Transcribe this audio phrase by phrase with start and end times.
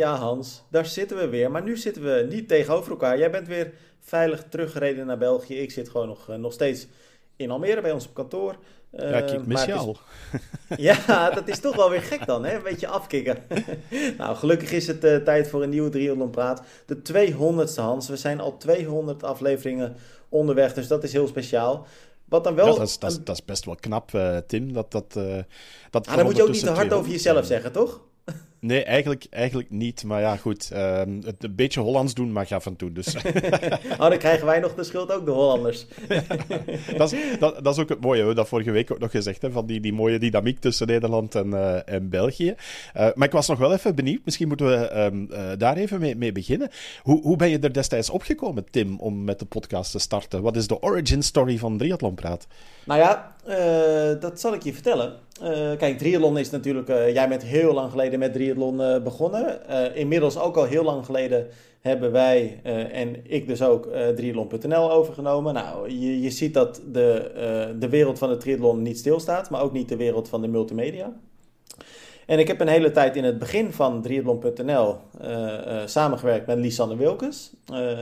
[0.00, 1.50] Ja, Hans, daar zitten we weer.
[1.50, 3.18] Maar nu zitten we niet tegenover elkaar.
[3.18, 5.58] Jij bent weer veilig teruggereden naar België.
[5.58, 6.86] Ik zit gewoon nog, nog steeds
[7.36, 8.56] in Almere bij ons op kantoor.
[8.90, 9.96] Ja, ik ehm, mis al.
[10.76, 12.56] Ja, dat is toch wel weer gek dan, hè?
[12.56, 13.38] Een beetje afkicken.
[14.18, 16.62] nou, gelukkig is het uh, tijd voor een nieuwe Triathlon Praat.
[16.86, 18.08] De 200ste, Hans.
[18.08, 19.96] We zijn al 200 afleveringen
[20.28, 21.86] onderweg, dus dat is heel speciaal.
[22.24, 22.66] Wat dan wel...
[22.66, 24.72] Ja, dat, is, dat, is, dat, is, best wel knap, uh, Tim.
[24.72, 25.12] Dat, dat,
[25.90, 28.00] dat ah, dan moet je ook niet te hard over jezelf zeggen, toch?
[28.60, 30.04] Nee, eigenlijk, eigenlijk niet.
[30.04, 30.70] Maar ja, goed.
[30.74, 32.92] Um, het een beetje Hollands doen mag af en toe.
[32.92, 33.16] Dus.
[33.98, 35.86] oh, dan krijgen wij nog de schuld ook, de Hollanders.
[36.96, 38.12] dat, is, dat, dat, is ook het mooie.
[38.12, 39.42] We hebben dat vorige week ook nog gezegd.
[39.42, 42.54] Hè, van die, die mooie dynamiek tussen Nederland en, uh, en België.
[42.96, 44.20] Uh, maar ik was nog wel even benieuwd.
[44.24, 46.70] Misschien moeten we um, uh, daar even mee, mee, beginnen.
[47.02, 50.42] Hoe, hoe ben je er destijds opgekomen, Tim, om met de podcast te starten?
[50.42, 52.46] Wat is de origin story van Triathlon Praat?
[52.84, 53.34] Nou ja,
[54.20, 55.12] dat zal ik je vertellen.
[55.42, 56.88] Uh, kijk, triathlon is natuurlijk...
[56.88, 59.60] Uh, jij bent heel lang geleden met triathlon begonnen.
[59.94, 61.46] inmiddels ook al heel lang geleden
[61.80, 62.60] hebben wij
[62.92, 65.54] en ik dus ook triathlon.nl overgenomen.
[65.54, 69.72] Nou, je, je ziet dat de, de wereld van de triathlon niet stilstaat, maar ook
[69.72, 71.12] niet de wereld van de multimedia.
[72.26, 74.96] En ik heb een hele tijd in het begin van triathlon.nl
[75.84, 77.52] samengewerkt met Lisanne Wilkes.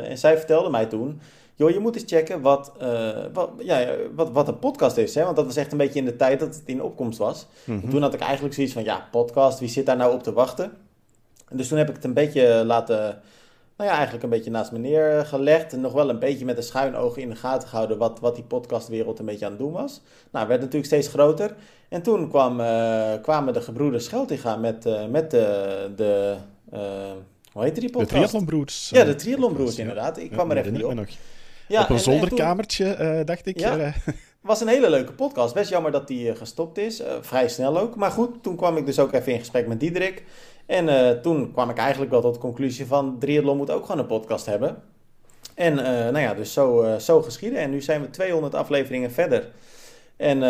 [0.04, 1.20] en zij vertelde mij toen
[1.58, 5.14] joh, je moet eens checken wat, uh, wat, ja, wat, wat een podcast is.
[5.14, 5.24] Hè?
[5.24, 7.46] Want dat was echt een beetje in de tijd dat het in opkomst was.
[7.64, 10.32] Mm Toen had ik eigenlijk zoiets van, ja, podcast, wie zit daar nou op te
[10.32, 10.72] wachten?
[11.48, 13.20] En dus toen heb ik het een beetje laten,
[13.76, 15.72] nou ja, eigenlijk een beetje naast me neergelegd.
[15.72, 18.34] En nog wel een beetje met een schuin oog in de gaten gehouden wat, wat
[18.34, 20.00] die podcastwereld een beetje aan het doen was.
[20.30, 21.54] Nou, werd natuurlijk steeds groter.
[21.88, 25.90] En toen kwam, uh, kwamen de gebroeders Scheltinga met, uh, met de...
[25.96, 26.36] de
[27.52, 28.10] hoe heet die podcast?
[28.10, 28.90] De Triathlonbroers.
[28.90, 30.18] Ja, de Triathlonbroers, inderdaad.
[30.18, 31.06] Ik kwam er even niet op.
[31.68, 33.58] Ja, op een zolderkamertje, uh, dacht ik.
[33.58, 33.94] Ja, uh.
[34.40, 35.54] was een hele leuke podcast.
[35.54, 37.02] Best jammer dat die gestopt is.
[37.20, 37.96] vrij snel ook.
[37.96, 40.24] Maar goed, toen kwam ik dus ook even in gesprek met Diederik.
[40.66, 43.18] En toen kwam ik eigenlijk wel tot de conclusie van...
[43.18, 44.82] Triathlon moet ook gewoon een podcast hebben.
[45.54, 47.58] En nou ja, dus zo, zo geschieden.
[47.58, 49.48] En nu zijn we 200 afleveringen verder.
[50.16, 50.42] En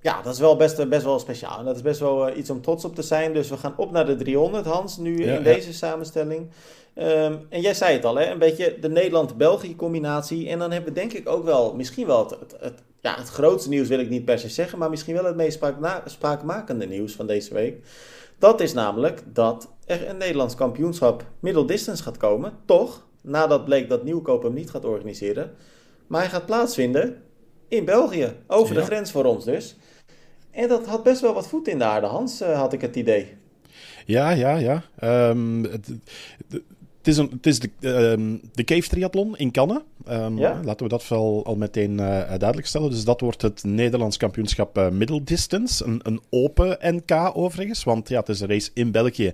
[0.00, 1.58] ja, dat is wel best, best wel speciaal.
[1.58, 3.32] En dat is best wel iets om trots op te zijn.
[3.32, 6.50] Dus we gaan op naar de 300, Hans, nu in deze samenstelling.
[6.94, 8.30] Ehm, en jij zei het al, hè?
[8.30, 10.48] een beetje de Nederland-België combinatie.
[10.48, 13.68] En dan hebben we denk ik ook wel, misschien wel het, het, ja, het grootste
[13.68, 15.60] nieuws wil ik niet per se zeggen, maar misschien wel het meest
[16.04, 17.84] spraakmakende nieuws van deze week.
[18.38, 22.52] Dat is namelijk dat er een Nederlands kampioenschap middle distance gaat komen.
[22.64, 25.54] Toch, nadat bleek dat Nieuwkoop hem niet gaat organiseren.
[26.06, 27.22] Maar hij gaat plaatsvinden
[27.68, 29.76] in België, over de grens voor ons dus.
[30.50, 32.96] En dat had best wel wat voet in de aarde, Hans, uh, had ik het
[32.96, 33.36] idee.
[34.04, 34.82] Ja, ja, ja.
[35.30, 35.86] Um, het,
[36.98, 39.78] het is, een, het is de, uh, de Cave Triathlon in Cannes.
[40.10, 40.60] Um, ja?
[40.64, 42.90] Laten we dat wel al meteen uh, duidelijk stellen.
[42.90, 45.84] Dus dat wordt het Nederlands kampioenschap uh, Middle Distance.
[45.84, 47.84] Een, een open NK overigens.
[47.84, 49.32] Want ja, het is een race in België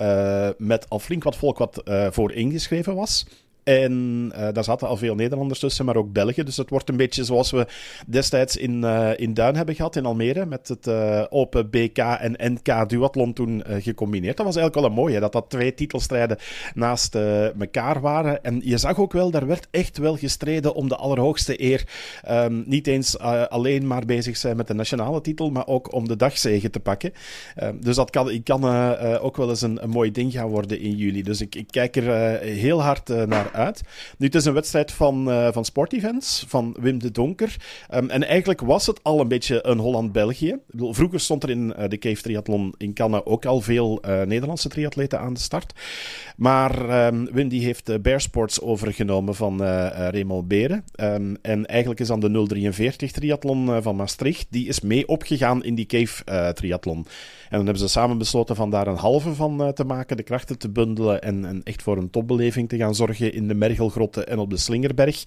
[0.00, 3.26] uh, met al flink wat volk wat voor ingeschreven was.
[3.66, 6.44] En uh, daar zaten al veel Nederlanders tussen, maar ook Belgen.
[6.44, 7.66] Dus het wordt een beetje zoals we
[8.06, 10.46] destijds in, uh, in Duin hebben gehad, in Almere.
[10.46, 14.36] Met het uh, Open BK en NK Duathlon toen gecombineerd.
[14.36, 16.38] Dat was eigenlijk wel een mooie, dat dat twee titelstrijden
[16.74, 18.44] naast elkaar waren.
[18.44, 21.84] En je zag ook wel, daar werd echt wel gestreden om de allerhoogste eer.
[22.30, 26.16] Um, niet eens alleen maar bezig zijn met de nationale titel, maar ook om de
[26.16, 27.12] dagzegen te pakken.
[27.62, 28.64] Um, dus dat kan, kan
[29.18, 31.22] ook wel eens een, een, mooi ding gaan worden in juli.
[31.22, 33.54] Dus ik, ik kijk er heel hard naar
[34.18, 37.56] Nu, het is een wedstrijd van, uh, van sportevents, van Wim de Donker.
[37.94, 40.58] Um, en eigenlijk was het al een beetje een Holland-België.
[40.76, 44.68] Vroeger stond er in uh, de Cave Triathlon in Cannes ook al veel uh, Nederlandse
[44.68, 45.72] triatleten aan de start.
[46.36, 50.84] Maar um, Wim die heeft Bear Sports overgenomen van Raymond Beren.
[51.00, 55.74] Um, en eigenlijk is dan de 043 triathlon van Maastricht, die is mee opgegaan in
[55.74, 56.96] die Cave Triathlon.
[56.96, 60.58] En dan hebben ze samen besloten van daar een halve van te maken, de krachten
[60.58, 64.38] te bundelen en, en echt voor een topbeleving te gaan zorgen in de Mergelgrotten en
[64.38, 65.24] op de Slingerberg.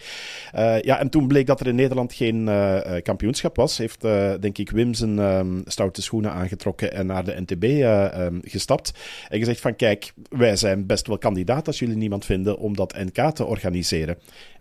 [0.56, 3.78] Uh, ja, en toen bleek dat er in Nederland geen uh, kampioenschap was.
[3.78, 4.02] Heeft,
[4.42, 8.92] denk ik, Wim zijn um, stoute schoenen aangetrokken en naar de NTB um, gestapt.
[9.30, 12.98] En gezegd van, kijk, wij zijn best wel kandidaat als jullie niemand vinden om dat
[12.98, 14.18] NK te organiseren.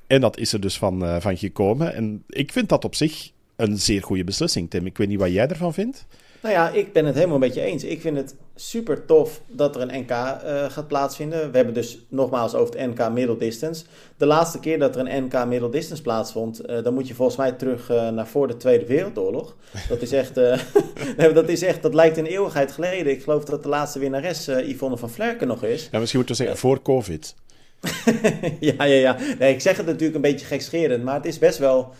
[0.06, 1.94] En dat is er dus van, van gekomen.
[1.94, 4.86] En ik vind dat op zich een zeer goede beslissing, Tim.
[4.86, 6.06] Ik weet niet wat jij ervan vindt.
[6.42, 7.84] Nou ja, ik ben het helemaal met je eens.
[7.84, 11.50] Ik vind het super tof dat er een NK uh, eh, gaat plaatsvinden.
[11.50, 13.84] We hebben dus nogmaals over het NK Middle Distance.
[14.16, 17.36] De laatste keer dat er een NK Middle Distance plaatsvond, uh, dan moet je volgens
[17.36, 19.56] mij terug uh, naar voor de Tweede Wereldoorlog.
[19.88, 20.34] Dat is echt,
[21.34, 23.12] dat is echt, dat lijkt een eeuwigheid geleden.
[23.12, 25.88] Ik geloof dat de laatste winnares Yvonne van Vlerken nog is.
[25.90, 27.34] Ja, misschien moeten we zeggen voor COVID.
[28.60, 29.16] ja, ja, ja.
[29.38, 31.94] Nee, ik zeg het natuurlijk een beetje gekscherend, maar het is best wel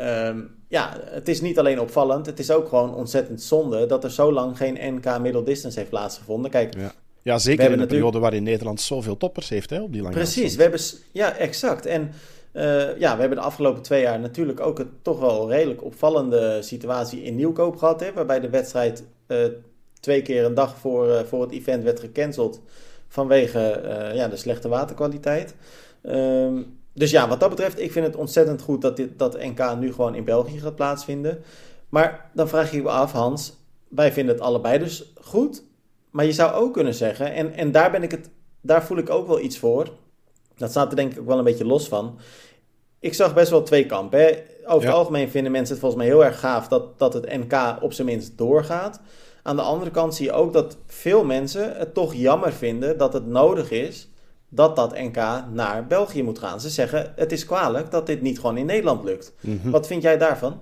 [0.00, 4.10] Um, ja, het is niet alleen opvallend, het is ook gewoon ontzettend zonde dat er
[4.10, 6.50] zo lang geen NK Middle Distance heeft plaatsgevonden.
[6.50, 6.74] Kijk,
[7.22, 10.56] Ja, zeker in de periode waarin Nederland zoveel toppers heeft hè, op die lange Precies,
[10.56, 10.80] we hebben,
[11.12, 11.86] ja, exact.
[11.86, 12.12] En
[12.52, 16.58] uh, ja, we hebben de afgelopen twee jaar natuurlijk ook een toch wel redelijk opvallende
[16.62, 18.00] situatie in Nieuwkoop gehad.
[18.00, 19.38] Hè, waarbij de wedstrijd uh,
[20.00, 22.60] twee keer een dag voor, uh, voor het event werd gecanceld
[23.08, 23.80] vanwege
[24.14, 25.54] ja, de slechte waterkwaliteit.
[26.02, 29.76] Um, dus ja, wat dat betreft, ik vind het ontzettend goed dat dit, dat NK
[29.78, 31.42] nu gewoon in België gaat plaatsvinden.
[31.88, 33.56] Maar dan vraag je je af, Hans,
[33.88, 35.62] wij vinden het allebei dus goed.
[36.10, 39.10] Maar je zou ook kunnen zeggen, en, en daar, ben ik het, daar voel ik
[39.10, 39.88] ook wel iets voor.
[40.56, 42.18] Dat staat er denk ik ook wel een beetje los van.
[42.98, 44.20] Ik zag best wel twee kampen.
[44.20, 44.42] Hè.
[44.66, 47.76] Over het algemeen vinden mensen het volgens mij heel erg gaaf dat, dat het NK
[47.80, 49.00] op zijn minst doorgaat.
[49.42, 53.12] Aan de andere kant zie je ook dat veel mensen het toch jammer vinden dat
[53.12, 54.09] het nodig is
[54.50, 55.16] dat dat NK
[55.52, 56.60] naar België moet gaan.
[56.60, 59.32] Ze zeggen het is kwalijk dat dit niet gewoon in Nederland lukt.
[59.40, 59.70] Mhm.
[59.70, 60.60] Wat vind jij daarvan?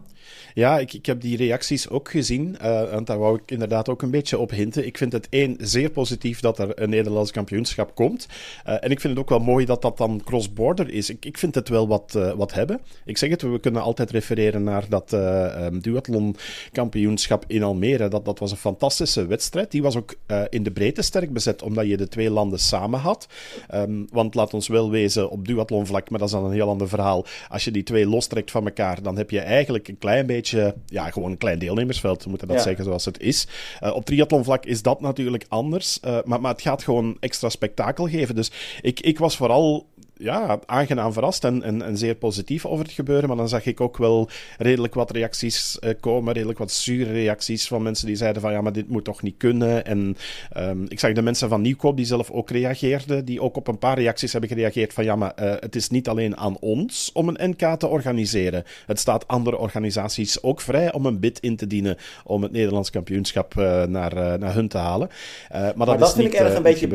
[0.58, 2.56] Ja, ik, ik heb die reacties ook gezien.
[2.62, 4.86] Uh, en daar wou ik inderdaad ook een beetje op hinten.
[4.86, 8.26] Ik vind het één zeer positief dat er een Nederlands kampioenschap komt.
[8.66, 11.10] Uh, en ik vind het ook wel mooi dat dat dan cross-border is.
[11.10, 12.80] Ik, ik vind het wel wat, uh, wat hebben.
[13.04, 18.08] Ik zeg het, we kunnen altijd refereren naar dat um, duathlon-kampioenschap in Almere.
[18.08, 19.70] Dat, dat was een fantastische wedstrijd.
[19.70, 20.14] Die was ook
[20.50, 23.26] in de breedte sterk bezet, omdat je de twee landen samen had.
[23.74, 26.88] Um, want laat ons wel wezen, op duathlonvlak, maar dat is dan een heel ander
[26.88, 27.26] verhaal.
[27.48, 30.46] Als je die twee lostrekt van elkaar, dan heb je eigenlijk een klein beetje
[30.86, 33.46] ja, gewoon een klein deelnemersveld, we moeten dat zeggen zoals het is.
[33.82, 38.08] Uh, op triathlonvlak is dat natuurlijk anders, uh, maar, maar het gaat gewoon extra spektakel
[38.08, 38.34] geven.
[38.34, 38.50] Dus
[38.80, 39.86] ik, ik was vooral
[40.18, 43.28] ja, aangenaam verrast en, en, en, zeer positief over het gebeuren.
[43.28, 44.28] Maar dan zag ik ook wel
[44.58, 48.60] redelijk wat reacties uh, komen, redelijk wat zure reacties van mensen die zeiden van ja,
[48.60, 49.84] maar dit moet toch niet kunnen.
[49.84, 50.16] En
[50.56, 53.78] um, ik zag de mensen van Nieuwkoop die zelf ook reageerden, die ook op een
[53.78, 57.28] paar reacties hebben gereageerd van ja, maar uh, het is niet alleen aan ons om
[57.28, 58.64] een NK te organiseren.
[58.86, 62.90] Het staat andere organisaties ook vrij om een bid in te dienen om het Nederlands
[62.90, 65.10] kampioenschap uh, naar, naar hun te halen.
[65.50, 66.88] maar, maar dat, dat vind ik erg een beetje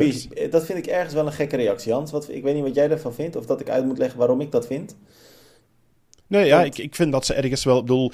[0.50, 2.12] dat vind ik ergens wel een gekke reactie, Hans.
[2.12, 4.42] Wat, ik weet niet wat jij ervan vind, of dat ik uit moet leggen waarom
[4.42, 4.96] ik dat vind.
[6.34, 7.78] Nee, ja, ik, ik vind dat ze ergens wel.
[7.78, 8.12] Ik bedoel,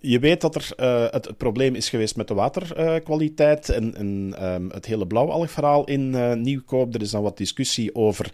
[0.00, 3.94] je weet dat er uh, het, het, probleem is geweest met de waterkwaliteit uh, en,
[3.96, 6.94] en um, het hele blauwalgverhaal in uh, Nieuwkoop.
[6.94, 8.30] Er is dan wat discussie over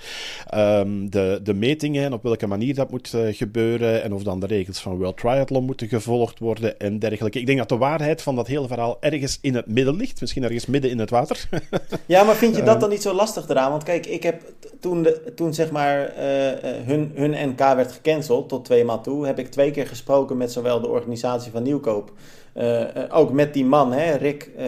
[0.55, 4.03] um, de, de metingen en op welke manier dat moet eh, gebeuren.
[4.03, 7.39] En of dan de regels van World Triathlon moeten gevolgd worden en dergelijke.
[7.39, 10.21] Ik denk dat de waarheid van dat hele verhaal ergens in het midden ligt.
[10.21, 11.49] Misschien ergens midden in het water.
[12.07, 13.71] ja, maar vind je dat dan niet zo lastig eraan?
[13.71, 14.43] Want kijk, ik heb
[14.81, 16.13] toen, de, toen zeg maar
[16.85, 20.53] hun, hun NK werd gecanceld tot twee maal toe heb ik twee keer gesproken met
[20.53, 22.13] zowel de organisatie van Nieuwkoop.
[22.55, 24.51] Uh, ook met die man, hè, Rick.
[24.59, 24.67] Uh,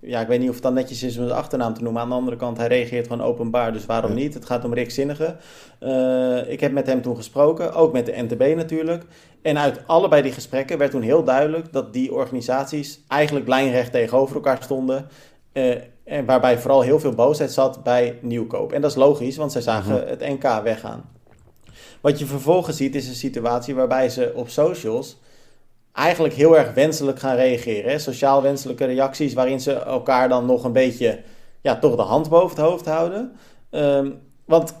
[0.00, 2.02] ja, ik weet niet of het dan netjes is om zijn achternaam te noemen.
[2.02, 4.34] Aan de andere kant, hij reageert gewoon openbaar, dus waarom niet?
[4.34, 5.36] Het gaat om Rick Zinnige.
[6.48, 9.04] ik heb met hem toen gesproken, ook met de NTB natuurlijk.
[9.42, 14.34] En uit allebei die gesprekken werd toen heel duidelijk dat die organisaties eigenlijk lijnrecht tegenover
[14.34, 15.06] elkaar stonden.
[16.04, 18.72] en waarbij vooral heel veel boosheid zat bij Nieuwkoop.
[18.72, 20.06] En dat is logisch, want zij zagen mhm.
[20.06, 21.04] het NK weggaan.
[22.02, 25.20] Wat je vervolgens ziet is een situatie waarbij ze op socials
[25.92, 27.90] eigenlijk heel erg wenselijk gaan reageren.
[27.90, 27.98] Hè?
[27.98, 31.20] Sociaal wenselijke reacties waarin ze elkaar dan nog een beetje
[31.60, 33.32] ja, toch de hand boven het hoofd houden.
[33.70, 34.10] Ehm,
[34.44, 34.74] want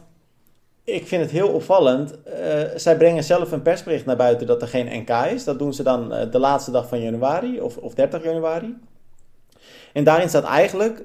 [0.84, 2.14] ik vind het heel opvallend.
[2.26, 5.44] Uh, zij brengen zelf een persbericht naar buiten dat er geen NK is.
[5.44, 8.76] Dat doen ze dan uh, de laatste dag van januari of, of 30 januari.
[9.92, 11.04] En daarin staat eigenlijk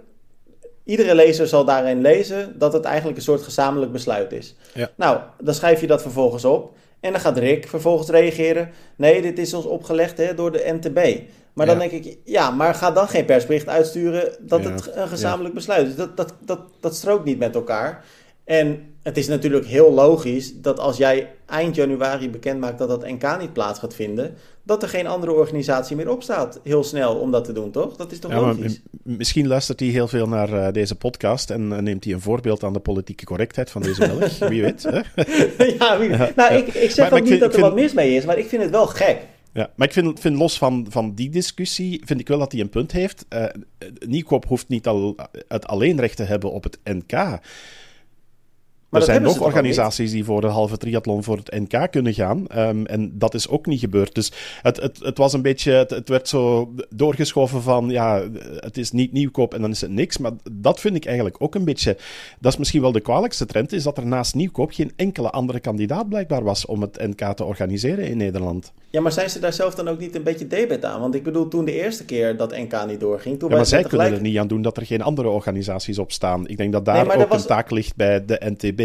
[0.88, 4.56] Iedere lezer zal daarin lezen dat het eigenlijk een soort gezamenlijk besluit is.
[4.74, 4.89] Ja.
[4.96, 6.75] Nou, dan schrijf je dat vervolgens op.
[7.00, 8.70] En dan gaat Rick vervolgens reageren.
[8.96, 11.22] Nee, dit is ons opgelegd hè, door de NTB.
[11.53, 15.56] Maar dan denk ik, ja, maar ga dan geen persbericht uitsturen dat het een gezamenlijk
[15.56, 15.96] besluit is.
[15.96, 18.03] Dat, dat, dat, dat strookt niet met elkaar.
[18.44, 23.39] En het is natuurlijk heel logisch dat als jij eind januari bekendmaakt dat dat NK
[23.39, 24.36] niet plaats gaat vinden,
[24.67, 27.95] dat er geen andere organisatie meer opstaat heel snel om dat te doen, toch?
[27.95, 28.81] Dat is toch ja, logisch?
[29.03, 32.63] Misschien luistert hij heel veel naar uh, deze podcast en uh, neemt hij een voorbeeld
[32.63, 34.39] aan de politieke correctheid van deze Belg.
[34.50, 34.83] wie weet.
[34.83, 35.01] Hè?
[35.79, 36.36] ja, wie weet.
[36.36, 38.47] Nou, ik, ik zeg maar, ook niet dat er wat mis mee is, maar ik
[38.47, 39.17] vind het wel gek.
[39.53, 42.62] Ja, maar ik vind, vind los van, van die discussie, vind ik wel dat hij
[42.62, 43.25] een punt heeft.
[43.29, 43.45] Uh,
[44.00, 45.15] Nieuwkoop hoeft niet al
[45.47, 47.39] het alleenrecht te hebben op het NK.
[48.89, 52.46] Maar er zijn nog organisaties die voor de halve triathlon voor het NK kunnen gaan.
[52.56, 54.15] Um, en dat is ook niet gebeurd.
[54.15, 55.72] Dus het, het, het was een beetje.
[55.72, 57.89] Het, het, werd zo doorgeschoven van.
[57.89, 58.24] Ja,
[58.56, 60.17] het is niet nieuwkoop en dan is het niks.
[60.17, 61.98] Maar dat vind ik eigenlijk ook een beetje.
[62.39, 63.72] Dat is misschien wel de kwalijkste trend.
[63.72, 67.44] Is dat er naast nieuwkoop geen enkele andere kandidaat blijkbaar was om het NK te
[67.44, 68.72] organiseren in Nederland.
[68.89, 71.01] Ja, maar zijn ze daar zelf dan ook niet een beetje debet aan?
[71.01, 73.39] Want ik bedoel, toen de eerste keer dat NK niet doorging.
[73.39, 76.12] Toen ja, maar zij kunnen er niet aan doen dat er geen andere organisaties op
[76.12, 76.48] staan.
[76.48, 78.76] Ik denk dat daar ook een taak ligt bij de NTB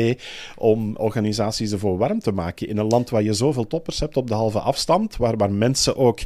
[0.56, 2.68] om organisaties ervoor warm te maken.
[2.68, 5.96] In een land waar je zoveel toppers hebt op de halve afstand, waar, waar mensen
[5.96, 6.20] ook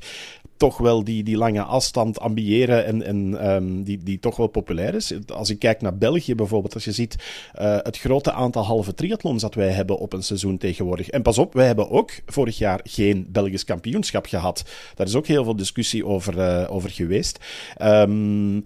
[0.56, 4.94] toch wel die, die lange afstand ambiëren en, en ehm, die, die toch wel populair
[4.94, 5.12] is.
[5.26, 7.16] Als ik kijk naar België bijvoorbeeld, als je ziet
[7.58, 11.08] uh, het grote aantal halve triathlons dat wij hebben op een seizoen tegenwoordig.
[11.08, 14.64] En pas op, wij hebben ook vorig jaar geen Belgisch kampioenschap gehad.
[14.94, 17.38] Daar is ook heel veel discussie over, uh, over geweest.
[17.82, 18.64] Um,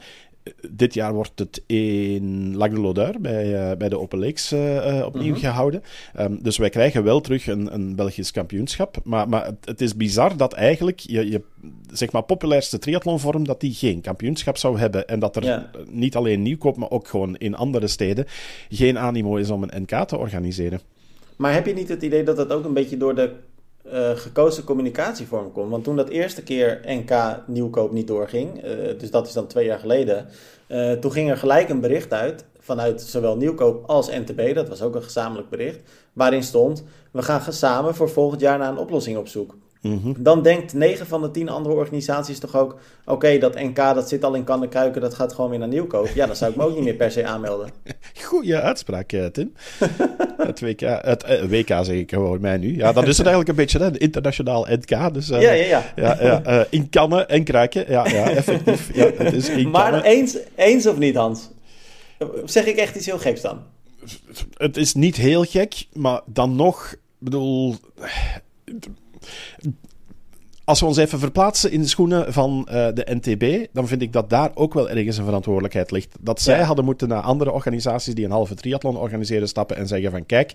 [0.70, 5.02] dit jaar wordt het in Lac de Lodeur bij, uh, bij de Open Lakes uh,
[5.06, 5.40] opnieuw mhm.
[5.40, 5.82] gehouden.
[6.18, 8.96] Um, dus wij krijgen wel terug een, een Belgisch kampioenschap.
[9.04, 11.42] Maar, maar het, het, is bizar dat eigenlijk je, je
[11.90, 15.08] zeg maar, populairste triathlonvorm dat die geen kampioenschap zou hebben.
[15.08, 15.70] En dat er ja.
[15.88, 18.26] niet alleen Nieuwkoop, maar ook gewoon in andere steden
[18.68, 20.80] geen animo is om een NK te organiseren.
[21.36, 23.32] Maar heb je niet het idee dat dat ook een beetje door de
[23.92, 25.70] uh, gekozen communicatievorm komt.
[25.70, 29.64] Want toen dat eerste keer NK Nieuwkoop niet doorging, uh, dus dat is dan twee
[29.64, 30.26] jaar geleden,
[30.68, 34.82] uh, toen ging er gelijk een bericht uit vanuit zowel Nieuwkoop als NTB, dat was
[34.82, 35.78] ook een gezamenlijk bericht,
[36.12, 39.54] waarin stond: we gaan samen voor volgend jaar naar een oplossing op zoek.
[39.80, 40.12] Mhm.
[40.18, 44.24] Dan denkt 9 van de 10 andere organisaties toch ook: oké, dat NK dat zit
[44.24, 46.08] al in kan kuiken, dat gaat gewoon weer naar nieuwkoop.
[46.14, 47.70] Ja, dan zou ik me ook niet meer per se aanmelden.
[48.24, 49.52] Goeie uitspraak, eh, Tim.
[50.36, 52.76] het WK, het uh, WK zeg ik gewoon mij nu.
[52.76, 55.14] Ja, dan is het eigenlijk een beetje een internationaal NK.
[55.14, 55.92] Dus, uh, ja, ja, ja.
[55.96, 57.84] ja, ja in kannen en kruiken.
[57.88, 58.94] Ja, ja effectief.
[58.94, 61.50] Ja, het is in maar eens, eens of niet, Hans?
[62.44, 63.62] Zeg ik echt iets heel geks dan?
[64.56, 67.76] Het is niet heel gek, maar dan nog, bedoel
[70.70, 74.12] als we ons even verplaatsen in de schoenen van uh, de NTB, dan vind ik
[74.12, 76.16] dat daar ook wel ergens een verantwoordelijkheid ligt.
[76.20, 80.10] Dat zij hadden moeten naar andere organisaties die een halve triathlon organiseren stappen en zeggen
[80.10, 80.52] van kijk,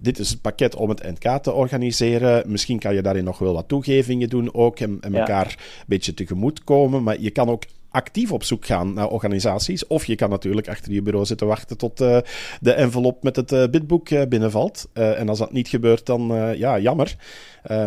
[0.00, 2.50] dit is het pakket om het NK te organiseren.
[2.50, 6.14] Misschien kan je daarin nog wel wat toegevingen doen ook en, en elkaar een beetje
[6.14, 9.86] tegemoet komen, maar je kan ook actief op zoek gaan naar organisaties.
[9.86, 12.18] Of je kan natuurlijk achter je bureau zitten wachten tot uh,
[12.60, 14.88] de envelop met het uh, bidboek uh, binnenvalt.
[14.92, 17.16] en als dat niet gebeurt, dan ja, jammer.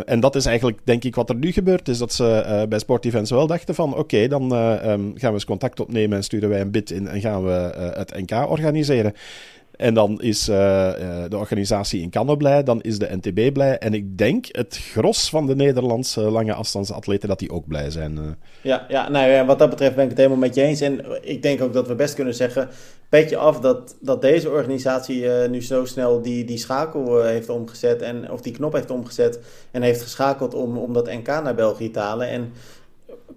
[0.06, 1.88] en dat is eigenlijk, denk ik, wat er nu gebeurt.
[1.88, 3.98] Is dat ze bij Sportevents wel dachten van...
[3.98, 7.08] Oké, dan um, gaan we eens contact opnemen en sturen wij een bid in...
[7.08, 9.14] en gaan we het NK organiseren.
[9.82, 10.56] En dan is uh,
[11.30, 13.78] de organisatie in Cannes blij, dan is de NTB blij.
[13.78, 18.16] En ik denk het gros van de Nederlandse lange afstandsatleten dat die ook blij zijn.
[18.16, 18.22] Uh.
[18.62, 20.82] Ja, ja, nou ja, wat dat betreft ben ik het helemaal met je eens.
[20.82, 22.70] En ik denk ook dat we best kunnen zeggen,
[23.10, 28.02] petje af dat, dat deze organisatie nu zo snel die, die schakel heeft omgezet.
[28.02, 29.40] En, of die knop heeft omgezet
[29.72, 32.30] en heeft geschakeld om, om dat NK naar België te halen.
[32.30, 32.52] En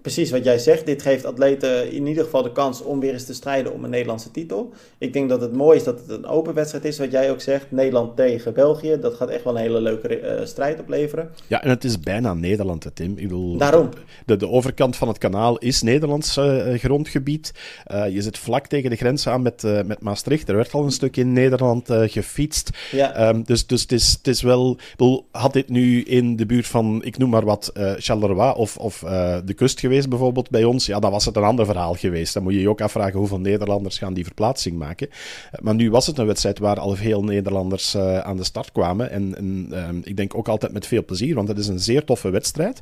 [0.01, 0.85] precies wat jij zegt.
[0.85, 3.89] Dit geeft atleten in ieder geval de kans om weer eens te strijden om een
[3.89, 4.73] Nederlandse titel.
[4.97, 7.41] Ik denk dat het mooi is dat het een open wedstrijd is, wat jij ook
[7.41, 7.71] zegt.
[7.71, 8.97] Nederland tegen België.
[9.01, 11.29] Dat gaat echt wel een hele leuke uh, strijd opleveren.
[11.47, 13.11] Ja, en het is bijna Nederland, Tim.
[13.11, 13.89] Ik bedoel, Daarom.
[14.25, 17.51] De, de overkant van het kanaal is Nederlands uh, grondgebied.
[17.91, 20.49] Uh, je zit vlak tegen de grens aan met, met Maastricht.
[20.49, 22.69] Er werd al een stuk in Nederland gefietst.
[22.91, 23.29] Ja.
[23.29, 24.77] Um, dus dus het, is, het is wel...
[24.91, 28.99] Bedoel, had dit nu in de buurt van, ik noem maar wat, Charleroi of, of
[29.45, 32.33] de kust geweest bijvoorbeeld bij ons, ja, dan was het een ander verhaal geweest.
[32.33, 35.09] Dan moet je je ook afvragen hoeveel Nederlanders gaan die verplaatsing maken.
[35.09, 38.71] Eh, maar nu was het een wedstrijd waar al veel Nederlanders uh, aan de start
[38.71, 39.11] kwamen.
[39.11, 42.03] En, en um, ik denk ook altijd met veel plezier, want het is een zeer
[42.03, 42.81] toffe wedstrijd.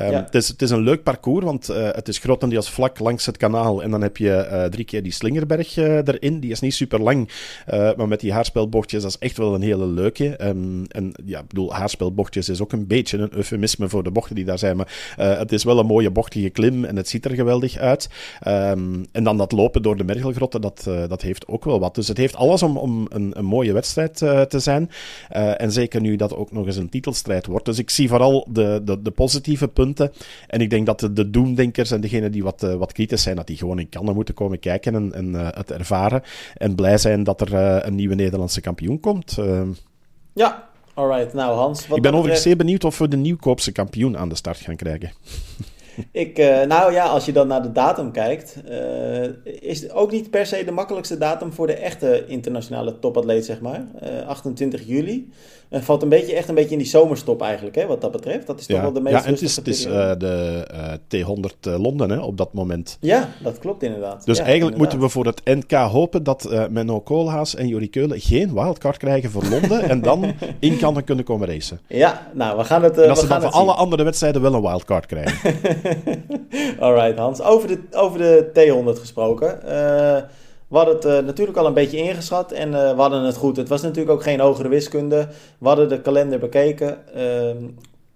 [0.00, 0.24] Um, ja.
[0.24, 3.36] het, is, het is een leuk parcours, want uh, het is grotendeels vlak langs het
[3.36, 3.82] kanaal.
[3.82, 6.40] En dan heb je drie keer die Slingerberg erin.
[6.40, 7.28] Die is niet super lang,
[7.66, 10.46] maar met die haarspelbochtjes, dat is echt wel een hele leuke.
[10.46, 14.34] Um, en ja, ik bedoel, haarspelbochtjes is ook een beetje een eufemisme voor de bochten
[14.34, 14.76] die daar zijn.
[14.76, 16.10] Maar het is wel een mooie
[16.50, 18.08] klim en het ziet er geweldig uit.
[18.46, 21.94] Um, en dan dat lopen door de Mergelgrotten, dat, uh, dat heeft ook wel wat.
[21.94, 24.90] Dus het heeft alles om, om een, een mooie wedstrijd uh, te zijn.
[25.36, 27.64] Uh, en zeker nu dat ook nog eens een titelstrijd wordt.
[27.64, 30.12] Dus ik zie vooral de, de, de positieve punten.
[30.46, 33.46] En ik denk dat de, de doemdenkers en degenen die wat, wat kritisch zijn, dat
[33.46, 36.22] die gewoon in Cannes moeten komen kijken en, en het ervaren.
[36.56, 37.54] En blij zijn dat er
[37.86, 39.38] een nieuwe Nederlandse kampioen komt.
[39.38, 39.68] Ehm,
[40.32, 41.32] ja, alright.
[41.32, 44.34] Nou Hans, wat Ik ben overigens zeer benieuwd of we de Nieuwkoopse kampioen aan de
[44.34, 45.12] start gaan krijgen.
[46.12, 50.10] Ik, uh, nou ja, als je dan naar de datum kijkt, uh, is het ook
[50.10, 53.86] niet per se de makkelijkste datum voor de echte internationale topatleet, zeg maar.
[54.02, 55.30] Uh, eh, 28 juli.
[55.68, 58.46] Het valt een beetje, echt een beetje in die zomerstop eigenlijk, hè, wat dat betreft.
[58.46, 62.10] Dat is toch wel de meest Ja, en het is, het is de T100 Londen
[62.10, 62.96] hè, op dat moment.
[63.00, 64.26] Ja, dat klopt inderdaad.
[64.26, 68.20] Dus ja, eigenlijk moeten we voor het NK hopen dat Menno Koolhaas en Jori Keulen
[68.20, 71.80] geen wildcard krijgen voor Londen en dan in kan kunnen komen racen.
[71.86, 75.06] Ja, nou, we gaan het En ze dan voor alle andere wedstrijden wel een wildcard
[75.06, 75.54] krijgen.
[76.80, 77.42] Alright, Hans.
[77.42, 79.60] Over de, over de T100 gesproken.
[80.74, 83.56] We hadden het uh, natuurlijk al een beetje ingeschat en uh, we hadden het goed.
[83.56, 85.28] Het was natuurlijk ook geen hogere wiskunde.
[85.58, 87.14] We hadden de kalender bekeken.
[87.14, 87.56] Ehm,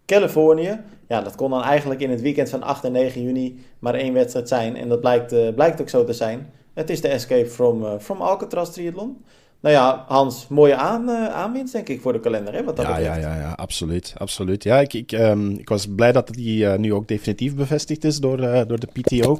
[0.06, 3.94] Californië, ja, dat kon dan eigenlijk in het weekend van 8 en 9 juni maar
[3.94, 4.76] één wedstrijd zijn.
[4.76, 6.52] En dat blijkt, blijkt ook zo te zijn.
[6.74, 9.24] Het is de Escape from, from Alcatraz Triathlon.
[9.60, 12.54] Nou ja, Hans, mooie aan, uh, aanwinst, denk ik, voor de kalender.
[12.54, 14.14] Hè, wat dat ja, ja, ja, ja, absoluut.
[14.18, 14.64] absoluut.
[14.64, 18.20] Ja, ik, ik, um, ik was blij dat die uh, nu ook definitief bevestigd is
[18.20, 19.38] door, uh, door de PTO.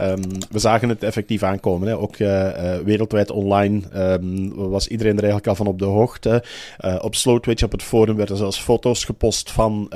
[0.00, 1.88] Um, we zagen het effectief aankomen.
[1.88, 1.98] Hè.
[1.98, 2.16] Ook
[2.84, 6.44] wereldwijd online um, was iedereen er eigenlijk al van op de hoogte.
[7.00, 9.88] op Slow Twitch, op het forum, werden zelfs foto's gepost van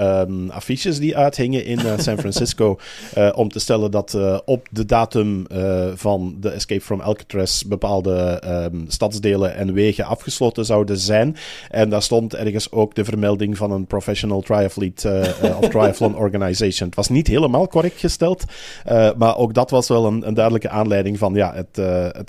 [0.50, 2.78] affiches die uithingen in San Francisco.
[3.34, 5.46] om te stellen dat op de datum
[5.94, 8.42] van de Escape from Alcatraz bepaalde
[8.88, 11.36] stadsdelen en wegen afgesloten zouden zijn.
[11.70, 16.88] En daar stond ergens ook de vermelding van een professional triathlete uh, of triathlon organization.
[16.88, 18.44] Het was niet helemaal correct gesteld,
[18.88, 21.76] uh, maar ook dat was wel een, een duidelijke aanleiding van ja, het,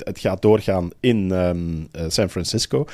[0.03, 2.85] het, gaat doorgaan in um, San Francisco.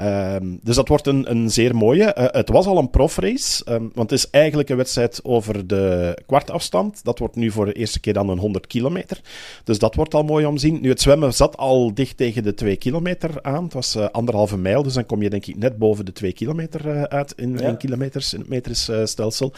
[0.00, 2.12] Um, dus dat wordt een, een zeer mooie.
[2.14, 7.04] het was al een profrace, um, want het is eigenlijk een wedstrijd over de kwartafstand.
[7.04, 9.20] Dat wordt nu voor de eerste keer dan een 100 kilometer.
[9.64, 10.80] Dus dat wordt al mooi om zien.
[10.80, 13.64] Nu, het zwemmen zat al dicht tegen de 2 kilometer aan.
[13.64, 16.32] Het was uh, anderhalve mijl, dus dan kom je denk ik net boven de twee
[16.32, 17.68] kilometer uh, uit in, ja.
[17.68, 19.52] in kilometers, in het metersstelsel.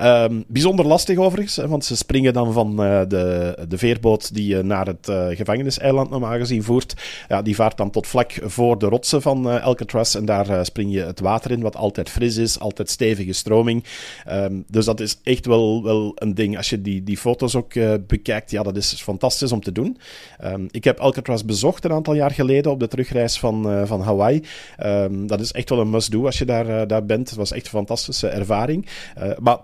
[0.00, 4.62] Uh, um, bijzonder lastig overigens, want ze springen dan van de, de veerboot die je
[4.62, 6.94] naar het gevangeniseiland normaal gezien voert.
[7.28, 11.00] Ja, die vaart dan tot vlak voor de rotsen van Alcatraz en daar spring je
[11.00, 13.84] het water in, wat altijd fris is, altijd stevige stroming.
[14.30, 16.56] Um, dus dat is echt wel, wel een ding.
[16.56, 17.72] Als je die, die foto's ook
[18.06, 19.98] bekijkt, ja, dat is fantastisch om te doen.
[20.44, 24.00] Um, ik heb Alcatraz bezocht een aantal jaar geleden op de terugreis van, uh, van
[24.00, 24.42] Hawaii.
[24.84, 27.28] Um, dat is echt wel een must-do als je daar, uh, daar bent.
[27.28, 28.86] Het was echt een fantastische ervaring.
[29.18, 29.58] Uh, maar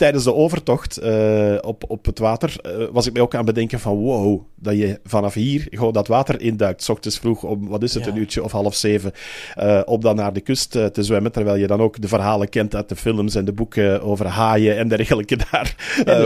[0.00, 3.54] tijdens de overtocht uh, op, op het water uh, was ik mij ook aan het
[3.54, 7.68] bedenken van wow, dat je vanaf hier gewoon dat water induikt, s ochtends vroeg om,
[7.68, 8.10] wat is het, ja.
[8.10, 9.12] een uurtje of half zeven,
[9.58, 12.74] uh, om dan naar de kust te zwemmen, terwijl je dan ook de verhalen kent
[12.74, 15.74] uit de films en de boeken over haaien en dergelijke daar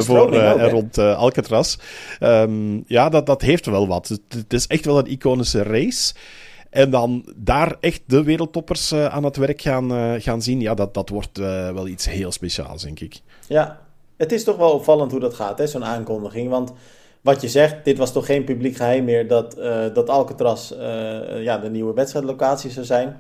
[0.05, 1.77] voor en rond Alcatraz.
[2.21, 4.09] Um, ja, dat, dat heeft wel wat.
[4.09, 6.15] Het, het is echt wel een iconische race.
[6.75, 10.75] En dan daar echt de wereldtoppers uh, aan het werk gaan, uh, gaan zien, ja,
[10.75, 13.21] dat, dat wordt uh, wel iets heel speciaals, denk ik.
[13.49, 13.81] Ja,
[14.17, 16.51] het is toch wel opvallend hoe dat gaat, zo'n aankondiging.
[16.51, 16.73] Want
[17.21, 19.55] wat je zegt, dit was toch geen publiek geheim meer dat,
[19.95, 20.69] dat Alcatraz
[21.39, 23.19] ja, de nieuwe wedstrijdlocatie zou zijn.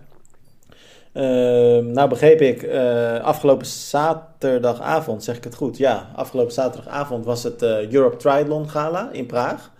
[1.12, 2.68] Ehm, nou begreep ik,
[3.22, 5.76] afgelopen zaterdagavond, zeg ik het goed?
[5.76, 9.72] Ja, afgelopen zaterdagavond was het Europe Triathlon Gala in Praag.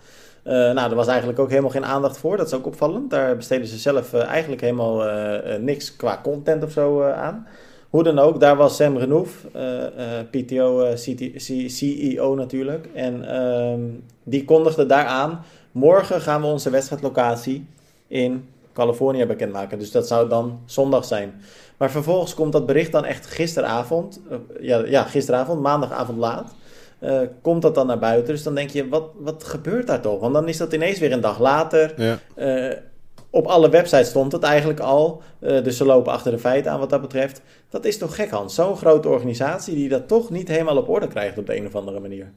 [0.45, 2.37] Uh, nou, daar was eigenlijk ook helemaal geen aandacht voor.
[2.37, 3.11] Dat is ook opvallend.
[3.11, 7.47] Daar besteden ze zelf uh, eigenlijk helemaal uh, niks qua content of zo aan.
[7.91, 9.47] Hoe dan ook, daar was Sam Renouf,
[10.31, 10.97] PTO
[11.67, 12.89] CEO natuurlijk.
[12.95, 13.81] En ehm,
[14.23, 15.45] die kondigde daar aan.
[15.73, 17.67] Morgen gaan we onze wedstrijdlocatie
[18.07, 19.79] in Californië bekendmaken.
[19.79, 21.35] Dus dat zou dan zondag zijn.
[21.77, 24.21] Maar vervolgens komt dat bericht dan echt gisteravond.
[24.61, 26.55] ja, ja, gisteravond, maandagavond laat.
[27.05, 28.35] Uh, komt dat dan naar buiten.
[28.35, 30.21] Dus dan denk je, wat, wat gebeurt daar toch?
[30.21, 31.95] Want dan is dat ineens weer een dag later.
[31.97, 32.19] Ja.
[32.37, 32.77] Uh,
[33.31, 35.23] op alle websites stond het eigenlijk al.
[35.41, 37.41] Uh, dus ze lopen achter de feiten aan wat dat betreft.
[37.69, 38.55] Dat is toch gek, Hans?
[38.55, 41.75] Zo'n grote organisatie die dat toch niet helemaal op orde krijgt op de een of
[41.75, 42.33] andere manier.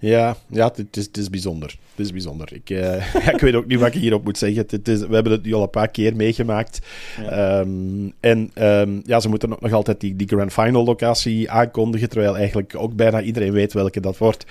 [0.00, 1.76] Ja, ja het, is, het is bijzonder.
[1.90, 2.48] Het is bijzonder.
[2.52, 4.64] Ik, uh, ik weet ook niet wat ik hierop moet zeggen.
[4.68, 6.78] Het is, we hebben het nu al een paar keer meegemaakt.
[7.22, 7.60] Ja.
[7.60, 12.36] Um, en um, ja, ze moeten nog altijd die, die Grand Final locatie aankondigen, terwijl
[12.36, 14.44] eigenlijk ook bijna iedereen weet welke dat wordt.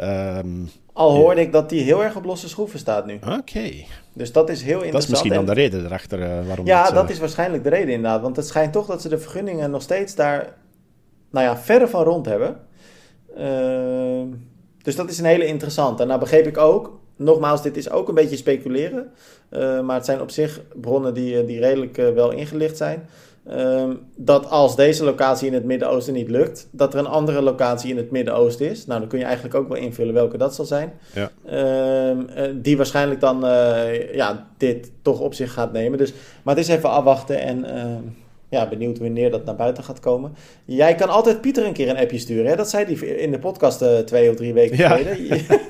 [0.00, 3.14] Um, al hoorde ik dat die heel erg op losse schroeven staat nu.
[3.14, 3.32] Oké.
[3.32, 3.86] Okay.
[4.12, 4.92] Dus dat is heel interessant.
[4.92, 6.96] Dat is misschien dan de reden erachter uh, waarom Ja, het, uh...
[6.96, 8.20] dat is waarschijnlijk de reden inderdaad.
[8.20, 10.54] Want het schijnt toch dat ze de vergunningen nog steeds daar,
[11.30, 12.56] nou ja, verre van rond hebben.
[13.38, 14.22] Uh,
[14.84, 16.02] dus dat is een hele interessante.
[16.02, 19.10] En nou begreep ik ook, nogmaals, dit is ook een beetje speculeren.
[19.50, 23.08] Uh, maar het zijn op zich bronnen die, die redelijk uh, wel ingelicht zijn.
[23.50, 27.90] Uh, dat als deze locatie in het Midden-Oosten niet lukt, dat er een andere locatie
[27.90, 28.86] in het Midden-Oosten is.
[28.86, 30.92] Nou, dan kun je eigenlijk ook wel invullen welke dat zal zijn.
[31.14, 31.30] Ja.
[32.54, 33.40] die waarschijnlijk dan
[34.12, 35.98] ja, dit toch op zich gaat nemen.
[35.98, 37.64] Dus, maar het is even afwachten en
[38.54, 40.34] ja, benieuwd wanneer dat naar buiten gaat komen.
[40.64, 42.46] Jij kan altijd Pieter een keer een appje sturen.
[42.50, 42.56] Hè?
[42.56, 44.96] Dat zei hij in de podcast uh, twee of drie weken ja.
[44.96, 45.46] geleden.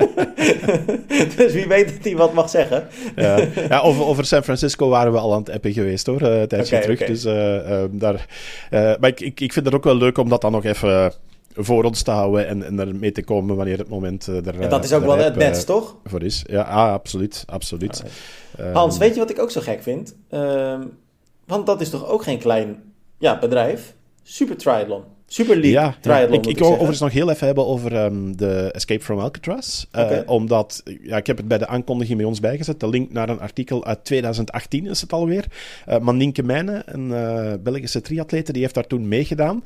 [1.36, 2.86] dus wie weet dat hij wat mag zeggen.
[3.16, 3.46] ja.
[3.68, 6.76] ja over, over, San Francisco waren we al aan het appen geweest hoor, uh, tijdje
[6.76, 7.00] okay, terug.
[7.00, 7.08] Okay.
[7.08, 8.26] Dus, uh, daar,
[8.70, 11.12] maar ik, ik, ik vind het ook wel leuk om dat dan nog even
[11.56, 14.60] voor ons te houden en, en ermee te komen wanneer het moment er.
[14.60, 15.96] En dat is ook wel het best, toch?
[16.04, 16.44] Voor is.
[16.46, 17.44] Ja, ah, absoluut.
[17.46, 18.02] absoluut.
[18.72, 20.16] Hans, weet je wat ik ook zo gek vind?
[20.30, 20.80] Uh,
[21.46, 23.94] want dat is toch ook geen klein ja, bedrijf?
[24.22, 25.04] Super Triathlon.
[25.34, 26.32] Super League ja, triathlon.
[26.32, 26.38] Ja.
[26.38, 29.84] Ik, ik wil overigens nog heel even hebben over um, de Escape from Alcatraz.
[29.96, 32.80] Uh, Omdat, ja, ik heb het bij de aankondiging bij ons bijgezet.
[32.80, 35.44] De link naar een artikel uit 2018 is het alweer.
[35.88, 39.64] Uh, Maninke Mijnen, een uh, Belgische triatlete, die heeft daar toen meegedaan.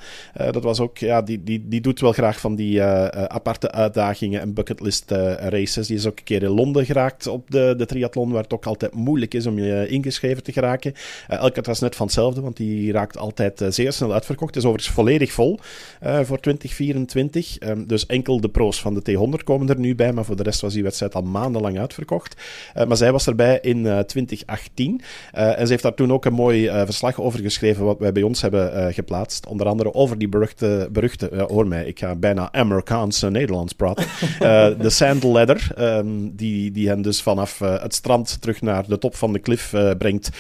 [0.51, 4.55] dat was ook, ja, die, die, die doet wel graag van die aparte uitdagingen en
[4.55, 5.87] bucketlist races.
[5.87, 8.67] Die is ook een keer in Londen geraakt op de, de triathlon, waar het ook
[8.67, 10.93] altijd moeilijk is om je ingeschreven te geraken.
[11.29, 14.55] Alcatraz net van hetzelfde, want die raakt altijd zeer snel uitverkocht.
[14.55, 15.58] Het is overigens volledig vol.
[16.01, 17.59] Eh, voor 2024.
[17.59, 20.43] Ehm, dus enkel de pro's van de T100 komen er nu bij, maar voor de
[20.43, 22.37] rest was die wedstrijd al maandenlang uitverkocht.
[22.77, 25.01] Uh, maar zij was erbij in 2018
[25.33, 28.23] eh, en ze heeft daar toen ook een mooi verslag over geschreven, wat wij bij
[28.23, 29.47] ons hebben geplaatst.
[29.47, 34.07] Onder andere over die beruchte, beruchte hoor mij, ik ga bijna Amerikaans Nederlands praten.
[34.83, 39.15] de Sand Ladder, ehm, die, die hen dus vanaf het strand terug naar de top
[39.15, 40.31] van de klif brengt,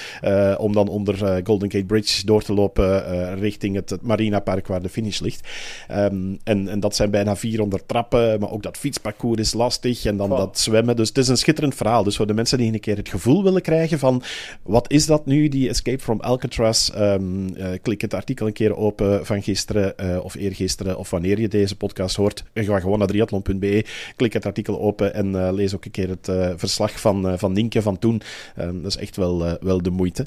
[0.59, 4.83] om dan onder Golden Gate Bridge door te lopen richting het, het Marina Park, waar
[4.83, 5.49] de finish ligt.
[5.89, 10.17] Ehm, en, en dat zijn bijna 400 trappen, maar ook dat fietsparcours is lastig en
[10.17, 10.97] dan dat zwemmen.
[10.97, 12.03] Dus het is een schitterend verhaal.
[12.03, 14.23] Dus voor de mensen die een keer het gevoel willen krijgen van
[14.63, 19.27] wat is dat nu, die Escape from Alcatraz, um, klik het artikel een keer open
[19.27, 22.45] van gisteren uh, of eergisteren of wanneer je deze podcast hoort.
[22.55, 23.85] Ga gewoon naar triathlon.be,
[24.17, 27.83] klik het artikel open en uh, lees ook een keer het verslag van, van Nienke
[27.83, 28.23] van toen.
[28.59, 30.27] Um, dat is echt wel, wel de moeite.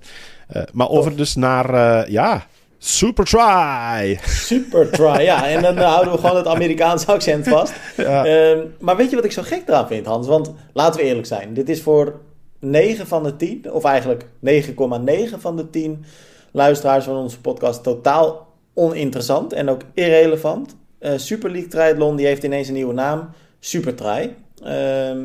[0.73, 2.47] maar over dus naar, ja,
[2.83, 4.19] Super try!
[4.25, 5.47] Super try, ja.
[5.47, 7.73] En dan houden we gewoon het Amerikaanse accent vast.
[7.97, 8.25] Ja.
[8.25, 10.27] Ehm, maar weet je wat ik zo gek eraan vind, Hans?
[10.27, 11.53] Want laten we eerlijk zijn.
[11.53, 12.19] Dit is voor
[12.59, 16.05] 9 van de 10, of eigenlijk 9,9 van de 10
[16.51, 20.75] luisteraars van onze podcast totaal oninteressant en ook irrelevant.
[20.99, 23.29] Uh, Super League Triathlon die heeft ineens een nieuwe naam.
[23.59, 24.35] Super Try.
[24.63, 25.19] Ehm,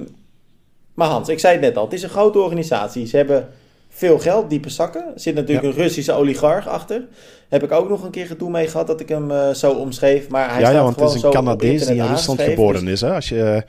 [0.94, 1.84] maar Hans, ik zei het net al.
[1.84, 3.06] Het is een grote organisatie.
[3.06, 3.48] Ze hebben
[3.96, 5.04] veel geld, diepe zakken.
[5.14, 7.02] Er zit natuurlijk een Russische oligarch achter.
[7.48, 10.28] Heb ik ook nog een keer gedoe mee gehad dat ik hem uh, zo omschreef.
[10.28, 12.92] Maar hij ja, ja, want het is een Canadees die in Rusland geboren dus...
[12.92, 13.00] is.
[13.00, 13.14] Hè?
[13.14, 13.64] Als je,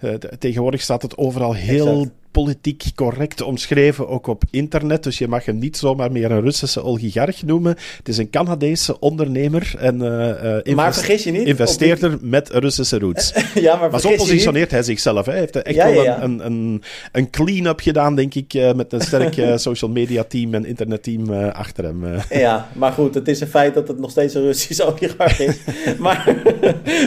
[0.00, 2.10] uh, tegenwoordig staat het overal heel exact
[2.42, 5.02] politiek correct omschreven, ook op internet.
[5.02, 7.76] Dus je mag hem niet zomaar meer een Russische oligarch noemen.
[7.96, 12.98] Het is een Canadese ondernemer en uh, invest maar vergis je niet, investeerder met Russische
[12.98, 13.32] roots.
[13.54, 15.26] ja, maar, maar zo positioneert hij zichzelf.
[15.26, 19.34] Hij heeft echt wel een, een, een clean-up gedaan, denk ik, uh, met een sterk
[19.68, 22.04] social media team en internetteam achter hem.
[22.30, 25.56] ja, maar goed, het is een feit dat het nog steeds een Russische oligarch is.
[25.98, 26.36] maar,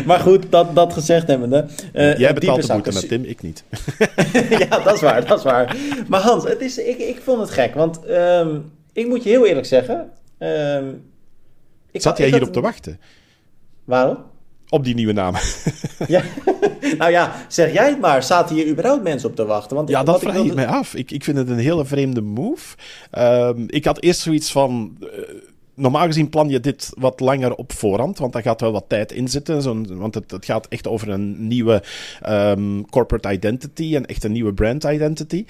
[0.05, 1.65] maar goed, dat, dat gezegd hebbende.
[1.93, 3.63] Jij betaalt de boete met Tim, ik niet.
[4.49, 5.18] ja, dat is waar.
[5.27, 5.77] dat is waar.
[6.07, 7.73] Maar Hans, het is, ik, ik vond het gek.
[7.73, 8.59] Want ehm,
[8.93, 10.11] ik moet je heel eerlijk zeggen.
[10.37, 10.87] Ehm,
[11.91, 12.99] ik Zat jij hierop op te wachten?
[13.83, 14.17] Waarom?
[14.69, 15.35] Op die nieuwe naam.
[16.07, 16.21] ja.
[16.97, 18.23] nou ja, zeg jij het maar.
[18.23, 19.75] Zaten hier überhaupt mensen op te wachten?
[19.75, 20.95] Want ja, dat vraag ik, mij af.
[20.95, 22.75] Ik, ik vind het een hele vreemde move.
[23.17, 24.97] Um, ik had eerst zoiets van...
[25.01, 25.09] Uh,
[25.79, 29.11] normaal gezien plan je dit wat langer op voorhand, want daar gaat wel wat tijd
[29.11, 29.61] in zitten.
[29.61, 31.83] Zo want het, het, gaat echt over een nieuwe
[32.27, 35.45] um, corporate identity en echt een nieuwe brand identity.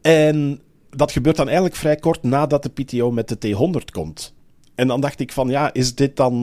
[0.00, 0.60] En
[0.90, 4.34] dat gebeurt dan eigenlijk vrij kort nadat de PTO met de T100 komt.
[4.74, 6.34] En dan dacht ik van ja, is dit dan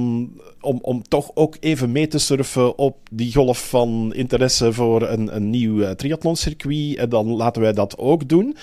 [0.62, 5.36] om, om toch ook even mee te surfen op die golf van interesse voor een,
[5.36, 6.98] een nieuw uh, triathlon-circuit?
[6.98, 8.56] En dan laten wij dat ook doen.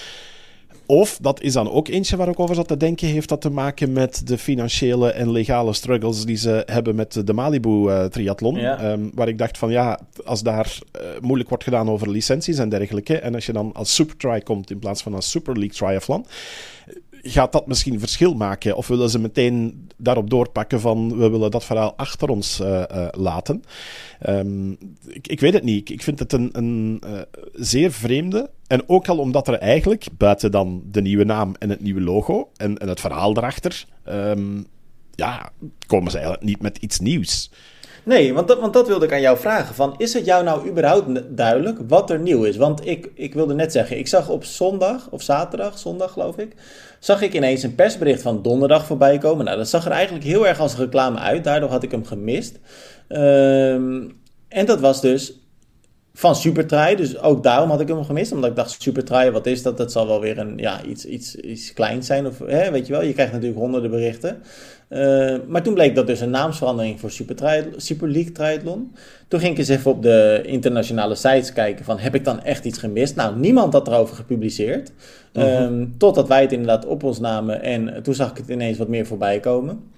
[0.93, 3.51] Of, dat is dan ook eentje waar ik over zat te denken, heeft dat te
[3.51, 8.57] maken met de financiële en legale struggles die ze hebben met de Malibu-triathlon.
[8.57, 12.59] Uh, ehm, waar ik dacht van ja, als daar uh, moeilijk wordt gedaan over licenties
[12.59, 15.59] en dergelijke, en als je dan als Super Try komt in plaats van als Super
[15.59, 16.27] League Triathlon,
[17.23, 18.77] gaat dat misschien verschil maken?
[18.77, 23.07] Of willen ze meteen daarop doorpakken van we willen dat verhaal achter ons uh, uh,
[23.11, 23.65] laten?
[24.29, 25.91] Um, ik, ik, weet het niet.
[25.91, 27.21] Ik, vind het een, een uh,
[27.53, 28.51] zeer vreemde.
[28.67, 32.51] En ook al omdat er eigenlijk, buiten dan de nieuwe naam en het nieuwe logo
[32.57, 34.67] en, en het verhaal erachter, um,
[35.15, 35.51] ja,
[35.87, 37.51] komen ze eigenlijk niet met iets nieuws.
[38.05, 39.75] Nee, want dat, want dat wilde ik aan jou vragen.
[39.75, 42.57] Van, is het jou nou überhaupt duidelijk wat er nieuw is?
[42.57, 46.55] Want ik, ik wilde net zeggen, ik zag op zondag, of zaterdag, zondag geloof ik,
[47.03, 49.45] zag ik ineens een persbericht van donderdag voorbij komen.
[49.45, 51.45] Nou, dat zag er eigenlijk heel erg als reclame uit.
[51.45, 52.59] Daardoor had ik hem gemist.
[53.09, 55.42] Um, en dat was dus
[56.15, 56.95] van Supertry.
[56.95, 58.33] Dus ook daarom had ik hem gemist.
[58.33, 59.77] Omdat ik dacht, Supertry, wat is dat?
[59.77, 62.27] Dat zal wel weer een, ja, iets, iets, iets kleins zijn.
[62.27, 64.43] Of, hè, weet je wel, je krijgt natuurlijk honderden berichten.
[64.89, 68.95] Uh, maar toen bleek dat dus een naamsverandering voor Super, Super League Triathlon.
[69.29, 72.65] Toen ging ik eens even op de internationale sites kijken van, heb ik dan echt
[72.65, 73.17] iets gemist?
[73.17, 74.93] Nou, niemand had erover gepubliceerd.
[75.33, 75.63] Uh -huh.
[75.63, 78.89] um, totdat wij het inderdaad op ons namen en toen zag ik het ineens wat
[78.89, 79.91] meer voorbij komen.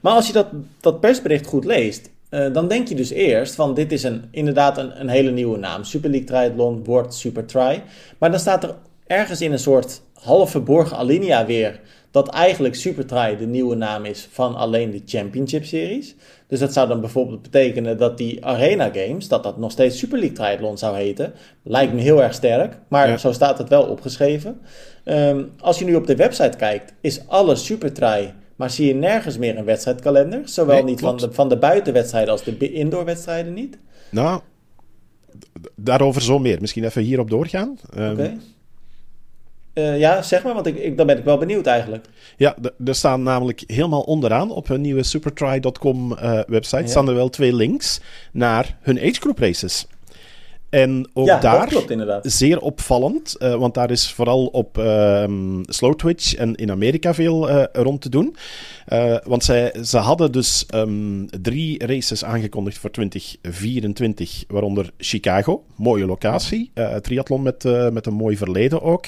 [0.00, 0.46] Maar als je dat,
[0.80, 4.78] dat persbericht goed leest, uh, dan denk je dus eerst van dit is een, inderdaad
[4.78, 5.84] een, een hele nieuwe naam.
[5.84, 7.82] Super League Triathlon wordt Super Try.
[8.18, 8.74] Maar dan staat er
[9.06, 14.28] ergens in een soort half verborgen alinea weer dat eigenlijk Supertry de nieuwe naam is
[14.30, 16.14] van alleen de Championship Series.
[16.46, 20.18] Dus dat zou dan bijvoorbeeld betekenen dat die Arena Games, dat dat nog steeds Super
[20.18, 21.32] League Triathlon zou heten.
[21.62, 24.60] Lijkt me heel erg sterk, maar zo staat het wel opgeschreven.
[25.04, 29.38] Ehm, als je nu op de website kijkt, is alles Supertry, maar zie je nergens
[29.38, 30.40] meer een wedstrijdkalender.
[30.44, 33.78] Zowel niet van de, van de buitenwedstrijden als de indoorwedstrijden niet.
[34.10, 34.40] Nou,
[35.76, 36.60] daarover zo meer.
[36.60, 37.78] Misschien even hierop doorgaan.
[37.96, 38.36] Um, Oké.
[39.74, 42.06] Uh, ja, zeg maar, want ik, ik, dan ben ik wel benieuwd eigenlijk.
[42.36, 47.14] Ja, er staan namelijk helemaal onderaan op hun nieuwe supertry.com uh, eh, website staan er
[47.14, 48.00] wel twee links
[48.32, 49.86] naar hun age group races.
[50.72, 51.72] En ook ja, daar,
[52.22, 55.24] zeer opvallend, uh, want daar is vooral op uh,
[55.62, 58.36] Slow Twitch en in Amerika veel uh, rond te doen.
[58.88, 66.06] Uh, want zij, ze hadden dus um, drie races aangekondigd voor 2024, waaronder Chicago, mooie
[66.06, 69.06] locatie, triathlon met, met een mooi verleden ook.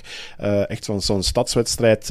[0.66, 2.08] echt zo'n zo'n stadswedstrijd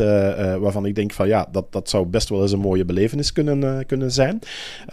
[0.59, 3.85] waarvan ik denk van ja, dat, dat zou best wel eens een mooie belevenis kunnen,
[3.85, 4.39] kunnen zijn.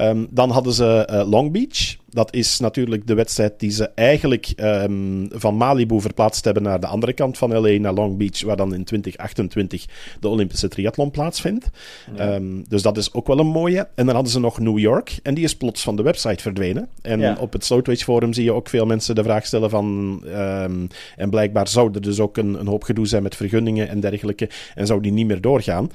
[0.00, 5.28] Um, dan hadden ze Long Beach, dat is natuurlijk de wedstrijd die ze eigenlijk um,
[5.32, 8.74] van Malibu verplaatst hebben naar de andere kant van LA, naar Long Beach, waar dan
[8.74, 9.86] in 2028
[10.20, 11.70] de Olympische triathlon plaatsvindt.
[12.18, 13.88] Um, dus dat is ook wel een mooie.
[13.94, 16.88] En dan hadden ze nog New York, en die is plots van de website verdwenen.
[17.02, 19.88] En op het Slowtwitch Forum zie je ook veel mensen de vraag stellen van...
[20.26, 24.00] Um, en blijkbaar zou er dus ook een, een, hoop gedoe zijn met vergunningen en
[24.00, 25.90] dergelijke, en zou die niet meer doorgaan.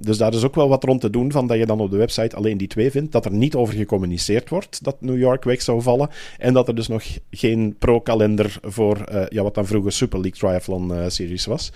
[0.00, 1.96] dus daar is ook wel wat rond te doen, van dat je dan op de
[1.96, 5.62] website alleen die twee vindt, dat er niet over gecommuniceerd wordt, dat New York weg
[5.62, 6.08] zou vallen.
[6.38, 10.38] En dat er dus nog geen pro-kalender voor uh, ja, wat dan vroeger Super League
[10.38, 11.72] Triathlon uh, Series was.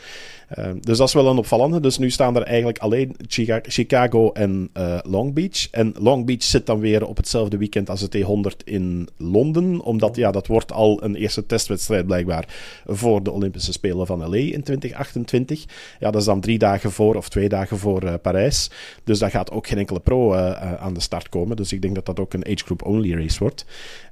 [0.58, 1.80] Uh, dus dat is wel een opvallende.
[1.80, 3.16] Dus nu staan er eigenlijk alleen
[3.62, 4.70] Chicago en
[5.02, 5.70] Long Beach.
[5.70, 9.80] En Long Beach zit dan weer op hetzelfde weekend als het T100 in Londen.
[9.80, 12.48] Omdat ja, dat wordt al een eerste testwedstrijd blijkbaar
[12.86, 15.64] voor de Olympische Spelen van LA in 2028.
[15.98, 18.70] Ja, dat is dan drie dagen voor of twee dagen voor Parijs.
[19.04, 21.56] Dus daar gaat ook geen enkele pro aan de start komen.
[21.56, 23.61] Dus ik denk dat dat ook een age group only race wordt.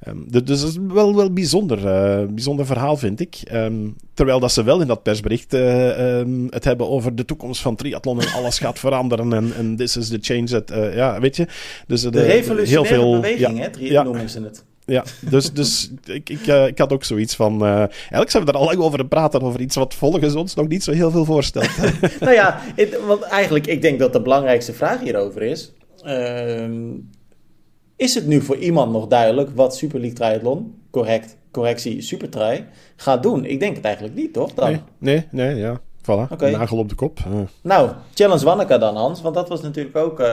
[0.09, 3.41] Um, dus dat is wel, wel bijzonder, uh, bijzonder verhaal, vind ik.
[3.53, 7.63] Um, terwijl dat ze wel in dat persbericht uh, um, het hebben over de toekomst
[7.63, 11.21] van triathlon en alles gaat veranderen en, en this is the change that, uh, ja,
[11.21, 11.47] weet je.
[11.87, 14.03] Dus, de, de revolutionaire heel veel, beweging, ja, hè, tri ja.
[14.03, 14.65] noemen ze het.
[14.91, 17.63] Ja, dus, dus ik, ik, uh, ik had ook zoiets van.
[17.63, 20.69] Uh, eigenlijk zijn we er al lang over praten, over iets wat volgens ons nog
[20.69, 21.71] niet zo heel veel voorstelt.
[22.21, 25.73] nou ja, het, want eigenlijk, ik denk dat de belangrijkste vraag hierover is.
[26.07, 26.65] Uh,
[28.01, 32.65] is het nu voor iemand nog duidelijk wat Super League Triathlon, correct, correctie, Supertri,
[32.97, 33.45] gaat doen?
[33.45, 34.55] Ik denk het eigenlijk niet, toch?
[34.55, 34.71] Dan?
[34.71, 35.81] Nee, nee, nee, ja.
[36.03, 36.51] Voilà, okay.
[36.51, 37.19] nagel op de kop.
[37.63, 40.33] Nou, Challenge Wanneka dan, Hans, want dat was natuurlijk ook uh,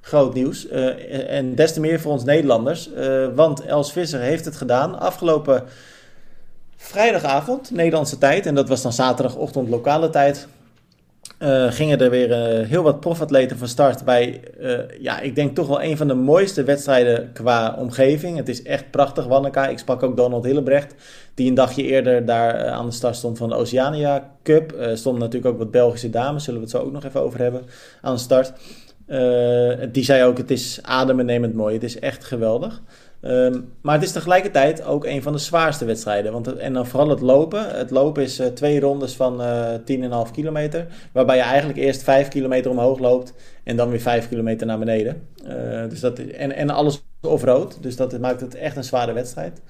[0.00, 0.66] groot nieuws.
[0.66, 4.98] Uh, en des te meer voor ons Nederlanders, uh, want Els Visser heeft het gedaan
[4.98, 5.64] afgelopen
[6.76, 8.46] vrijdagavond, Nederlandse tijd.
[8.46, 10.48] En dat was dan zaterdagochtend lokale tijd.
[11.38, 15.54] Uh, gingen er weer uh, heel wat profatleten van start bij, uh, ja, ik denk
[15.54, 18.36] toch wel een van de mooiste wedstrijden qua omgeving.
[18.36, 19.68] Het is echt prachtig, Wanneka.
[19.68, 20.94] Ik sprak ook Donald Hillebrecht,
[21.34, 24.72] die een dagje eerder daar aan de start stond van de Oceania Cup.
[24.78, 27.38] Er stonden natuurlijk ook wat Belgische dames, zullen we het zo ook nog even over
[27.40, 27.62] hebben,
[28.00, 28.52] aan de start.
[29.92, 32.82] die zei ook, het is adembenemend mooi, het is echt geweldig.
[33.30, 36.32] Um, maar het is tegelijkertijd ook een van de zwaarste wedstrijden.
[36.32, 37.76] Want het, en dan vooral het lopen.
[37.76, 40.86] Het lopen is uh, twee rondes van uh, eh, 10,5 kilometer.
[41.12, 43.32] Waarbij je eigenlijk eerst 5 kilometer omhoog loopt.
[43.64, 45.28] En dan weer 5 kilometer naar beneden.
[45.48, 47.78] Uh, dus dat, en, en alles off-road.
[47.80, 49.60] Dus dat maakt het echt een zware wedstrijd.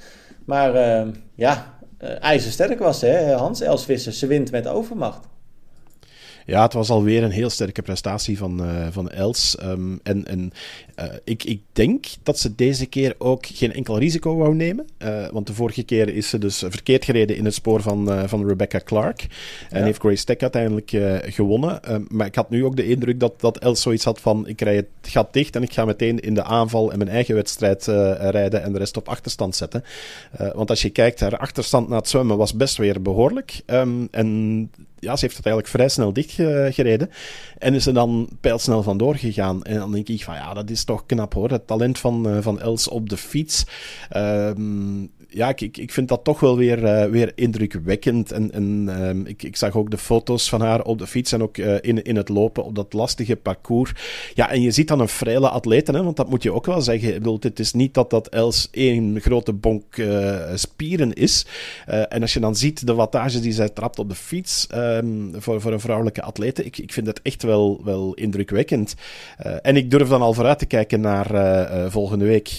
[0.45, 1.79] Maar ehm, ja,
[2.21, 4.13] ijzersterk was hè, Hans Elsvisser.
[4.13, 5.27] Ze wint met overmacht.
[6.47, 9.57] Ja, het was alweer een heel sterke prestatie van, uh, van Els.
[9.63, 10.53] Um, en en
[11.01, 14.87] uh, ik, ik denk dat ze deze keer ook geen enkel risico wou nemen.
[14.99, 18.47] Uh, want de vorige keer is ze dus verkeerd gereden in het spoor van, van
[18.49, 19.27] Rebecca Clark.
[19.71, 20.91] En heeft Grace Tech uiteindelijk
[21.35, 21.83] gewonnen.
[21.83, 24.49] Ehm, maar ik had nu ook de indruk dat, dat Els zoiets had van...
[24.49, 27.35] Ik rij het gat dicht en ik ga meteen in de aanval en mijn eigen
[27.35, 27.85] wedstrijd
[28.21, 29.85] rijden en de rest op achterstand zetten.
[30.55, 33.61] want als je kijkt, haar achterstand na het zwemmen was best weer behoorlijk.
[33.67, 34.71] Um, en
[35.07, 37.11] ja, ze heeft het eigenlijk vrij snel dichtgereden.
[37.59, 39.63] En is er dan pijlsnel vandoor gegaan.
[39.63, 41.51] En dan denk ik van ja, dat is toch knap hoor.
[41.51, 43.65] Het talent van, uh, van Els op de fiets.
[44.17, 48.33] Um, ja, ik, ik vind dat toch wel weer, uh, weer indrukwekkend.
[48.33, 51.43] En, en um, ik, ik zag ook de foto's van haar op de fiets en
[51.43, 53.93] ook uh, in, in het lopen op dat lastige parcours.
[54.35, 56.81] Ja, en je ziet dan een vrije atleten, hè, want dat moet je ook wel
[56.81, 57.09] zeggen.
[57.09, 61.47] Ik bedoel, het is niet dat dat Els één grote bonk uh, spieren is.
[61.87, 65.61] en als je dan ziet de wattage die zij trapt op de fiets um, voor,
[65.61, 68.95] voor een vrouwelijke atlete, ik, ik vind het echt wel, wel indrukwekkend.
[69.63, 72.51] en ik durf dan al vooruit te kijken naar volgende week,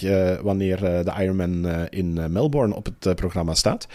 [0.42, 3.86] wanneer de Ironman in Melbourne op het eh, programma staat.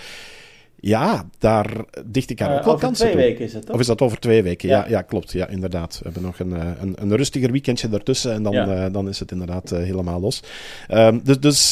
[0.75, 1.67] Ja, daar
[2.05, 3.75] dicht ik haar ook wel kansen twee weken is het, toch?
[3.75, 4.69] Of is dat over twee weken?
[4.69, 5.31] Ja, ja, klopt.
[5.31, 5.97] Ja, inderdaad.
[5.97, 9.69] We hebben nog een, een, een rustiger weekendje ertussen en dan, dan is het inderdaad
[9.69, 10.43] helemaal los.
[10.91, 11.71] Um, dus dus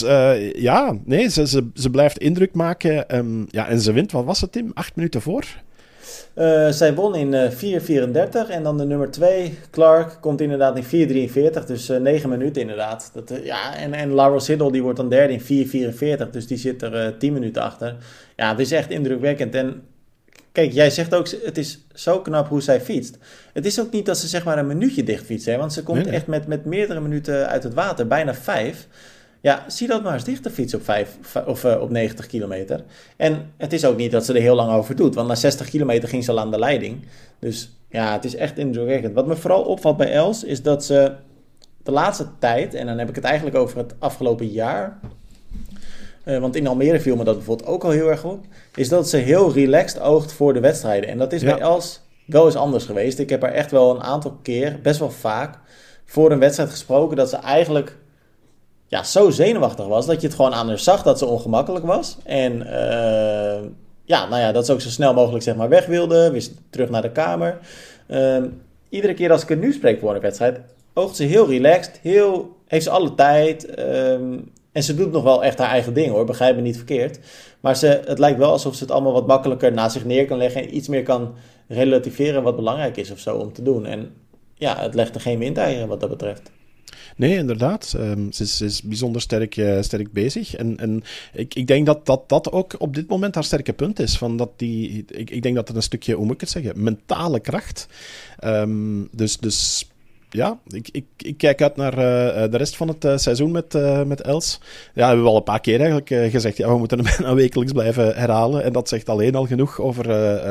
[0.53, 3.17] ja, nee, ze, ze, ze blijft indruk maken.
[3.17, 4.71] Um, ja, en ze wint, wat was het, Tim?
[4.73, 5.45] Acht minuten voor?
[6.35, 11.29] Uh, zij won in uh, 4.34 en dan de nummer 2, Clark, komt inderdaad in
[11.29, 13.11] 4.43, dus uh, 9 minuten inderdaad.
[13.13, 15.67] Dat, ja, en, en Laura Siddle die wordt dan derde in
[16.25, 17.95] 4.44, dus die zit er 10 minuten achter.
[18.35, 19.55] Ja, het is echt indrukwekkend.
[19.55, 19.83] En
[20.51, 23.17] kijk, jij zegt ook, het is zo knap hoe zij fietst.
[23.53, 25.83] Het is ook niet dat ze zeg maar een minuutje dicht fietst, hè, want ze
[25.83, 28.87] komt echt met, met meerdere minuten uit het water, bijna vijf.
[29.41, 32.83] Ja, zie dat maar eens dicht, de fiets op, 5, of, uh, op 90 kilometer.
[33.15, 35.69] En het is ook niet dat ze er heel lang over doet, want na 60
[35.69, 37.05] kilometer ging ze al aan de leiding.
[37.39, 39.13] Dus ja, het is echt indrukwekkend.
[39.13, 41.13] Wat me vooral opvalt bij Els is dat ze
[41.83, 44.99] de laatste tijd, en dan heb ik het eigenlijk over het afgelopen jaar,
[46.25, 49.09] uh, want in Almere viel me dat bijvoorbeeld ook al heel erg op, is dat
[49.09, 51.09] ze heel relaxed oogt voor de wedstrijden.
[51.09, 53.19] En dat is bij Els wel eens anders geweest.
[53.19, 55.57] Ik heb haar echt wel een aantal keer, best wel vaak,
[56.05, 57.97] voor een wedstrijd gesproken dat ze eigenlijk
[58.91, 62.17] ja, zo zenuwachtig was dat je het gewoon aan haar zag dat ze ongemakkelijk was.
[62.23, 63.69] En uh,
[64.03, 66.89] ja, nou ja, dat ze ook zo snel mogelijk zeg maar weg wilde, weer terug
[66.89, 67.59] naar de kamer.
[68.07, 68.43] Uh,
[68.89, 70.59] iedere keer als ik er nu spreek voor een wedstrijd,
[70.93, 73.79] oogt ze heel relaxed, heel, heeft ze alle tijd.
[73.79, 74.13] Uh,
[74.71, 77.19] en ze doet nog wel echt haar eigen ding hoor, begrijp me niet verkeerd.
[77.59, 80.37] Maar ze, het lijkt wel alsof ze het allemaal wat makkelijker naast zich neer kan
[80.37, 81.33] leggen en iets meer kan
[81.67, 83.85] relativeren wat belangrijk is of zo om te doen.
[83.85, 84.13] En
[84.53, 86.51] ja, het legt er geen windeieren wat dat betreft.
[87.15, 87.93] Nee, inderdaad.
[87.97, 90.55] Um, ze, is, is, bijzonder sterk, uh, sterk bezig.
[90.55, 93.99] En, en ik, ik denk dat, dat dat ook op dit moment haar sterke punt
[93.99, 94.17] is.
[94.17, 96.83] Van dat die, ik, ik denk dat het een stukje, hoe moet ik het zeggen,
[96.83, 97.87] mentale kracht.
[98.43, 99.89] Um, dus, dus
[100.33, 103.73] ja, ik, ik, ik, kijk uit naar uh, de rest van het uh, seizoen met,
[104.07, 104.59] met Els.
[104.93, 107.71] Ja, hebben we al een paar keer eigenlijk gezegd, ja, we moeten hem bijna wekelijks
[107.71, 108.63] blijven herhalen.
[108.63, 110.03] En dat zegt alleen al genoeg over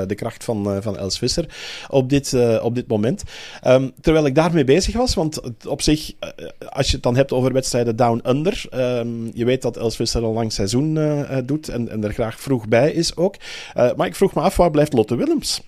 [0.08, 1.46] de kracht van, van Els Visser
[1.88, 3.22] op dit, op dit moment.
[3.66, 6.12] Um, terwijl ik daarmee bezig was, want op zich,
[6.68, 10.32] als je het dan hebt over wedstrijden down-under, um, je weet dat Els Visser al
[10.32, 10.98] lang seizoen
[11.44, 13.34] doet en, en er graag vroeg bij is ook.
[13.96, 15.62] maar ik vroeg me af, waar blijft Lotte Willems?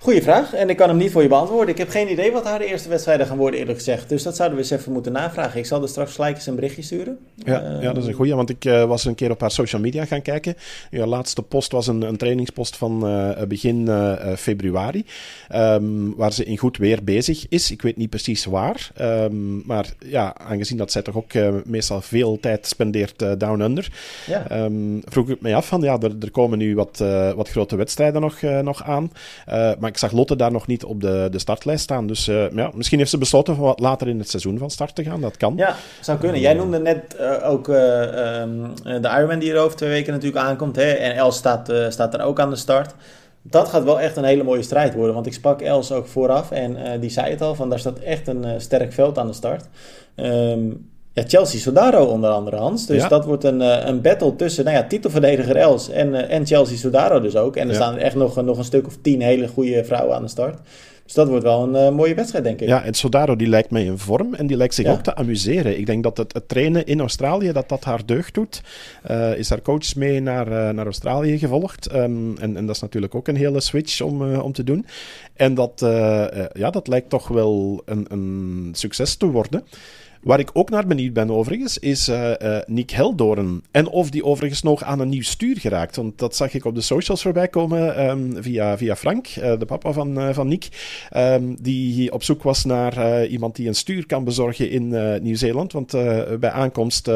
[0.00, 0.54] Goeie vraag.
[0.54, 1.68] En ik kan hem niet voor je beantwoorden.
[1.68, 4.08] Ik heb geen idee wat haar de eerste wedstrijden gaan worden, eerlijk gezegd.
[4.08, 5.58] Dus dat zouden we eens even moeten navragen.
[5.58, 7.18] Ik zal er straks gelijk eens een berichtje sturen.
[7.34, 8.34] Ja, uh, ja dat is een goeie.
[8.34, 10.54] Want ik uh, was een keer op haar social media gaan kijken.
[10.90, 13.88] Ja, laatste post was een, een trainingspost van uh, begin
[14.36, 15.04] februari.
[15.54, 17.70] Um, waar ze in goed weer bezig is.
[17.70, 18.90] Ik weet niet precies waar.
[19.00, 21.32] Um, maar ja, aangezien dat zij toch ook
[21.64, 23.92] meestal veel tijd spendeert down under.
[24.26, 24.62] Ja.
[24.64, 26.98] Um, vroeg ik me af van, ja, er, er komen nu wat,
[27.36, 29.12] wat grote wedstrijden nog, nog aan.
[29.46, 32.06] maar ik zag Lotte daar nog niet op de, de startlijst staan.
[32.06, 34.94] Dus uh, ja, misschien heeft ze besloten om wat later in het seizoen van start
[34.94, 35.20] te gaan.
[35.20, 35.54] Dat kan.
[35.56, 36.40] Ja, zou kunnen.
[36.40, 40.44] Jij noemde net uh, ook uh, um, de Ironman die er over twee weken natuurlijk
[40.44, 40.76] aankomt.
[40.76, 40.90] Hè?
[40.90, 42.94] En Els staat, staat er ook aan de start.
[43.42, 45.14] Dat gaat wel echt een hele mooie strijd worden.
[45.14, 47.54] Want ik sprak Els ook vooraf en die zei het al.
[47.54, 49.64] Van daar staat echt een sterk veld aan de start.
[50.16, 52.86] Um, ja, Chelsea Sodaro onder andere, Hans.
[52.86, 56.46] Dus dat wordt een, eh, een battle tussen nou ja, titelverdediger Els en, uh, en
[56.46, 57.56] Chelsea Sodaro dus ook.
[57.56, 60.28] En er staan echt nog, nog een stuk of tien hele goede vrouwen aan de
[60.28, 60.58] start.
[61.04, 62.68] Dus dat wordt wel een uh, mooie wedstrijd, denk ik.
[62.68, 65.78] Ja, en Sodaro die lijkt mij in vorm en die lijkt zich ook te amuseren.
[65.78, 68.62] Ik denk dat het, het, trainen in Australië, dat dat haar deugd doet.
[69.10, 71.94] Uh, is haar coach mee naar, uh, naar Australië gevolgd.
[71.94, 74.86] Um, en, en dat is natuurlijk ook een hele switch om, om te doen.
[75.36, 75.72] En dat,
[76.52, 79.62] ja, dat lijkt toch wel een, een succes te worden.
[80.22, 83.62] Waar ik ook naar benieuwd ben overigens, is uh, uh, Nick Heldoorn.
[83.70, 85.96] En of die overigens nog aan een nieuw stuur geraakt.
[85.96, 89.64] Want dat zag ik op de socials voorbij komen um, via, via Frank, uh, de
[89.66, 90.68] papa van, van Nick.
[91.16, 94.88] Um, die op zoek was naar iemand die een stuur kan bezorgen in
[95.22, 95.72] Nieuw-Zeeland.
[95.72, 95.92] Want
[96.40, 97.08] bij aankomst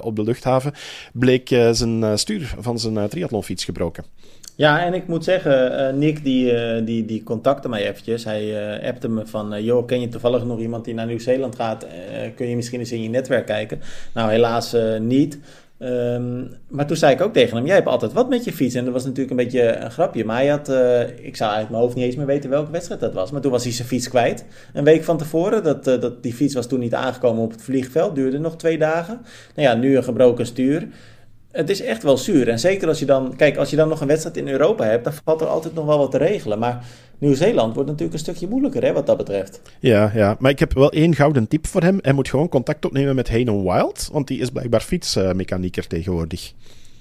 [0.00, 0.72] op de luchthaven
[1.12, 4.04] bleek zijn stuur van zijn triathlonfiets gebroken.
[4.56, 8.24] Ja, en ik moet zeggen, uh, Nick die, uh, die, die contacte mij eventjes.
[8.24, 11.86] Hij uh, appte me van, joh, ken je toevallig nog iemand die naar Nieuw-Zeeland gaat?
[12.36, 13.80] kun je misschien eens in je netwerk kijken?
[14.14, 15.38] Nou, helaas niet.
[15.78, 18.74] Um, maar toen zei ik ook tegen hem, jij hebt altijd wat met je fiets.
[18.74, 20.24] En dat was natuurlijk een beetje een grapje.
[20.24, 20.68] Maar hij had,
[21.22, 23.30] ik zou uit mijn hoofd niet eens meer weten welke wedstrijd dat was.
[23.30, 24.44] Maar toen was hij zijn fiets kwijt.
[24.72, 25.62] Een week van tevoren.
[25.62, 28.14] Dat, dat, die fiets was toen niet aangekomen op het vliegveld.
[28.14, 29.20] Duurde nog twee dagen.
[29.54, 30.88] Nou ja, nu een gebroken stuur
[31.54, 32.48] het is echt wel zuur.
[32.48, 35.04] En zeker als je dan, kijk, als je dan nog een wedstrijd in Europa hebt,
[35.04, 36.58] dan valt er altijd nog wel wat te regelen.
[36.58, 36.84] Maar
[37.18, 39.60] Nieuw-Zeeland wordt natuurlijk een stukje moeilijker, hè, wat dat betreft.
[39.80, 41.98] Ja, ja, maar ik heb wel één gouden tip voor hem.
[42.02, 46.52] Hij moet gewoon contact opnemen met Hayden Wild, want die is blijkbaar fietsmechanieker tegenwoordig.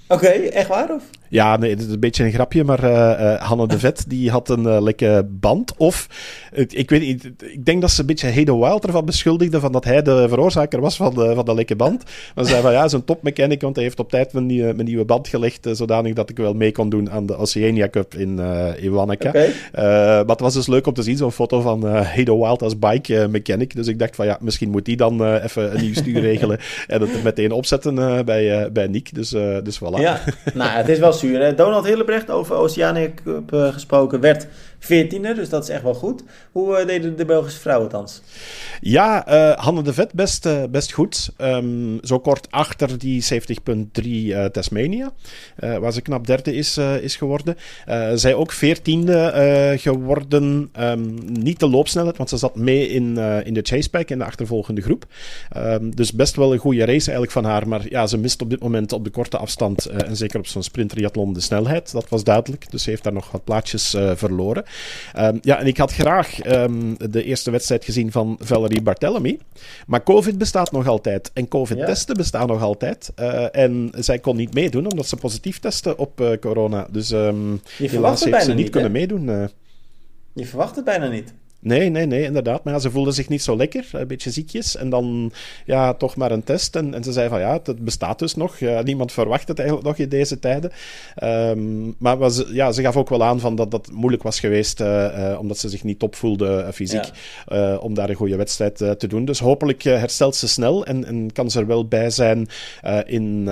[0.07, 0.93] Oké, echt waar?
[0.93, 1.03] Of?
[1.33, 4.49] Ja, nee, het is een beetje een grapje, maar uh, Hanne de Vet die had
[4.49, 5.73] een uh, lekke band.
[5.77, 6.07] Of,
[6.67, 9.83] ik weet niet, ik denk dat ze een beetje Hayden Wild ervan beschuldigde van dat
[9.83, 12.03] hij de veroorzaker was van de, van de lekke band.
[12.35, 14.87] Maar ze zei van ja, zo'n topmechanic, want hij heeft op tijd mijn, nieuwe, mijn
[14.87, 18.39] nieuwe band gelegd, zodanig dat ik wel mee kon doen aan de Oceania Cup in,
[18.77, 19.29] in Wanaka.
[19.29, 19.53] Okay.
[19.73, 23.27] maar het was dus leuk om te zien, zo'n foto van Hayden Wild als bike
[23.29, 23.75] mechanic.
[23.75, 27.01] Dus ik dacht van ja, misschien moet die dan even een nieuw stuur regelen en
[27.01, 29.13] het meteen opzetten bij, bij Nick.
[29.13, 29.29] Dus,
[29.63, 29.92] dus voilà.
[30.01, 30.19] Ja,
[30.53, 31.13] nou, het is wel
[31.55, 34.47] Donald Hillebrecht, over Oceania Cup uh, gesproken, werd
[34.83, 36.23] 14e, dus dat is echt wel goed.
[36.51, 38.21] Hoe uh, deden de Belgische vrouwen thans?
[38.81, 41.29] Ja, uh, Hanne de Vet best, best goed.
[41.37, 45.11] Um, zo kort achter die 70.3 Tasmania,
[45.55, 47.57] waar ze knap derde is, is geworden.
[48.13, 49.11] zij ook 14e
[49.75, 50.69] geworden.
[50.79, 54.81] Um, niet de loopsnelheid, want ze zat mee in, in de chasepack in de achtervolgende
[54.81, 55.05] groep.
[55.57, 57.67] Um, dus best wel een goede race eigenlijk van haar.
[57.67, 60.63] Maar ja, ze mist op dit moment op de korte afstand en zeker op zo'n
[60.63, 61.91] sprintriathlon de snelheid.
[61.91, 62.71] Dat was duidelijk.
[62.71, 64.63] Dus ze heeft daar nog wat plaatjes verloren.
[65.19, 69.39] Um, ja, en ik had graag um, de eerste wedstrijd gezien van Valerie Barthélemy.
[69.87, 71.31] Maar COVID bestaat nog altijd.
[71.33, 72.21] En COVID-testen ja.
[72.21, 73.11] bestaan nog altijd.
[73.19, 76.87] Uh, en zij kon niet meedoen omdat ze positief testen op uh, corona.
[76.91, 79.49] Dus um, helaas heeft ze niet, niet kunnen meedoen.
[80.33, 81.33] Je verwacht het bijna niet.
[81.63, 82.63] Nee, nee, nee, inderdaad.
[82.63, 84.75] Maar ja, ze voelde zich niet zo lekker, een beetje ziekjes.
[84.75, 85.31] En dan
[85.65, 86.75] ja, toch maar een test.
[86.75, 88.59] En, en ze zei van ja, het bestaat dus nog.
[88.59, 90.71] Ja, niemand verwacht het eigenlijk nog in deze tijden.
[91.23, 94.81] Um, maar was, ja, ze gaf ook wel aan van dat dat moeilijk was geweest,
[94.81, 97.09] uh, uh, omdat ze zich niet top voelde uh, fysiek,
[97.45, 97.77] ja.
[97.77, 99.25] om daar een goede wedstrijd te doen.
[99.25, 102.47] Dus hopelijk herstelt ze snel en, en kan ze er wel bij zijn
[103.05, 103.43] in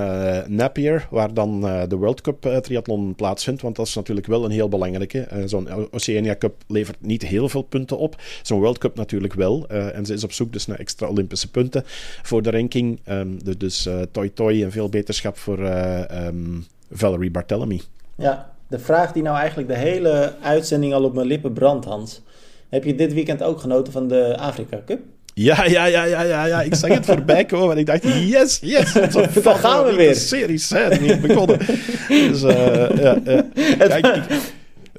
[0.48, 3.62] Napier, waar dan de World Cup triathlon plaatsvindt.
[3.62, 5.28] Want dat is natuurlijk wel een heel belangrijke.
[5.46, 8.16] Zo'n Oceania Cup levert niet heel veel punten op.
[8.42, 9.66] Zo'n World Cup natuurlijk wel.
[9.72, 11.84] Uh, en ze is op zoek dus naar extra Olympische punten
[12.22, 13.00] voor de ranking.
[13.10, 17.82] Um, de, dus uh, toi toi en veel beterschap voor uh, um, Valerie Barthélemy.
[18.16, 22.22] Ja, de vraag die nou eigenlijk de hele uitzending al op mijn lippen brandt, Hans.
[22.70, 25.00] Heb je dit weekend ook genoten van de Afrika Cup?
[25.34, 26.62] Ja, ja, ja, ja, ja, ja.
[26.62, 28.94] Ik zag het voorbij komen en ik dacht, yes, yes.
[29.44, 30.10] Daar gaan we weer.
[30.10, 31.58] De serie zijn niet begonnen.
[32.08, 33.46] dus, uh, ja, ja.
[33.78, 34.24] Kijk, ik,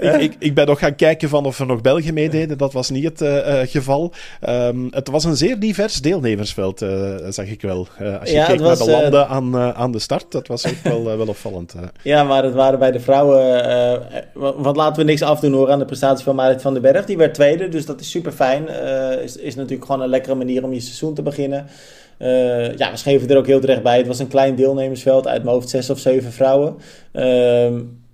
[0.02, 2.58] ik, ik, ik, ben nog gaan kijken van of er nog Belgen meededen.
[2.58, 4.12] Dat was niet het uh, geval.
[4.48, 7.86] Um, het was een zeer divers deelnemersveld, uh, zag ik wel.
[8.20, 11.04] als je ja, was, naar de landen aan, aan de start, dat was ook wel,
[11.04, 11.74] wel opvallend.
[12.02, 14.02] Ja, maar het waren bij de vrouwen...
[14.34, 17.04] want laten we niks afdoen hoor aan de prestatie van Marit van den Berg.
[17.04, 18.68] Die werd tweede, dus dat is super fijn.
[19.22, 21.66] is, is natuurlijk gewoon een lekkere manier om je seizoen te beginnen.
[22.22, 23.96] Uh, ja, we schreven er ook heel terecht bij.
[23.96, 26.76] Het was een klein deelnemersveld uit mijn hoofd, zes of zeven vrouwen.
[27.12, 27.70] Uh,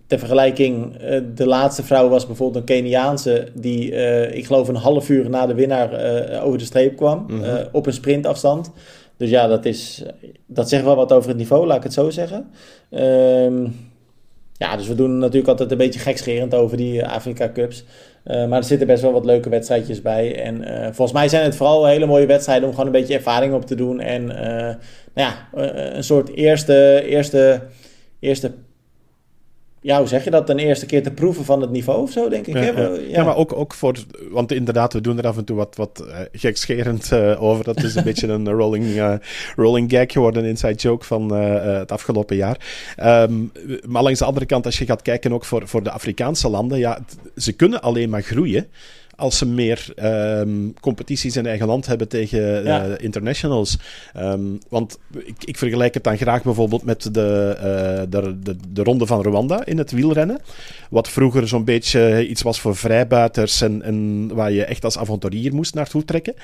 [0.09, 4.75] ter vergelijking, uh, de laatste vrouw was bijvoorbeeld een Keniaanse die, uh, ik geloof, een
[4.75, 7.69] half uur na de winnaar uh, over de streep kwam mm -hmm.
[7.73, 8.73] op een sprintafstand.
[9.17, 10.03] Dus ja, dat, is,
[10.47, 12.51] dat zegt wel wat over het niveau, laat ik het zo zeggen.
[12.91, 13.91] Um,
[14.53, 17.85] ja, dus we doen natuurlijk altijd een beetje gekscherend over die Afrika Cups.
[18.25, 20.43] maar er zitten best wel wat leuke wedstrijdjes bij.
[20.43, 23.67] En volgens mij zijn het vooral hele mooie wedstrijden om gewoon een beetje ervaring op
[23.67, 24.01] te doen.
[24.01, 24.77] En nou
[25.15, 25.49] ja,
[25.95, 27.63] een soort eerste, eerste,
[28.21, 28.53] eerste
[29.89, 32.29] ja, hoe zeg je dat, ten eerste keer te proeven van het niveau of zo,
[32.29, 32.55] denk ik.
[32.55, 32.91] Ja, ja.
[33.09, 33.25] ja.
[33.25, 33.95] maar ook, ook voor,
[34.31, 37.65] want inderdaad, we doen er af en toe wat, wat uh, gekscherend uh, over.
[37.65, 39.15] Dat is een beetje een rolling, uh,
[39.57, 42.57] rolling gag geworden, een inside joke van het afgelopen jaar.
[43.03, 43.53] Um,
[43.87, 46.79] maar langs de andere kant, als je gaat kijken ook voor, voor de Afrikaanse landen,
[46.79, 46.99] ja,
[47.37, 48.67] ze kunnen alleen maar groeien
[49.19, 49.87] als ze meer
[50.41, 52.87] um, competities in eigen land hebben tegen ja.
[52.87, 53.79] uh, internationals.
[54.17, 58.83] Um, want ik, ik, vergelijk het dan graag bijvoorbeeld met de, uh, de, de, de,
[58.83, 60.41] ronde van Rwanda in het wielrennen.
[60.91, 65.55] Wat vroeger zo'n beetje iets was voor vrijbuiters en, en waar je echt als avonturier
[65.55, 66.35] moest naartoe trekken.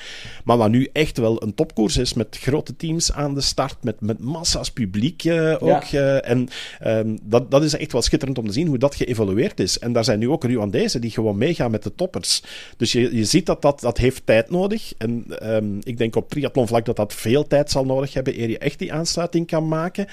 [0.43, 4.01] Maar wat nu echt wel een topkoers is met grote teams aan de start, met,
[4.01, 5.83] met massa's publiek uh, ook.
[5.83, 6.19] Ja.
[6.21, 6.49] en
[6.85, 9.79] um, dat, dat is echt wel schitterend om te zien hoe dat geëvolueerd is.
[9.79, 12.41] En daar zijn nu ook Rwandezen die gewoon meegaan met de toppers.
[12.77, 14.93] Dus je, je ziet dat, dat dat heeft tijd nodig.
[14.97, 18.57] En um, ik denk op triathlonvlak dat dat veel tijd zal nodig hebben eer je
[18.57, 20.07] echt die aansluiting kan maken.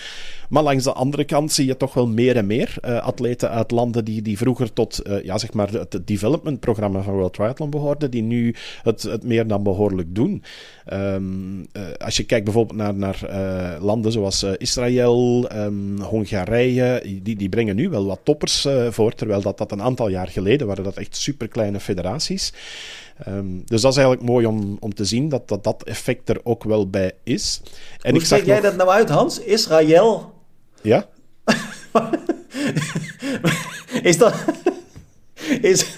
[0.49, 3.71] Maar langs de andere kant zie je toch wel meer en meer uh, atleten uit
[3.71, 8.11] landen die, die vroeger tot uh, ja, zeg maar het development-programma van World Triathlon behoorden,
[8.11, 10.43] die nu het, het meer dan behoorlijk doen.
[10.93, 13.21] Um, uh, als je kijkt bijvoorbeeld naar, naar
[13.81, 19.59] landen zoals Israël, um, Hongarije, die, die brengen nu wel wat toppers voor, terwijl dat,
[19.59, 22.42] dat een aantal jaar geleden waren dat echt superkleine federaties.
[23.29, 26.41] Um, dus dat is eigenlijk mooi om, om te zien dat, dat dat effect er
[26.43, 27.61] ook wel bij is.
[28.01, 29.39] En Hoe spreek jij dat nou uit, Hans?
[29.39, 30.33] Israël?
[30.83, 31.09] Ja?
[34.03, 34.35] is dat...
[35.61, 35.95] Is...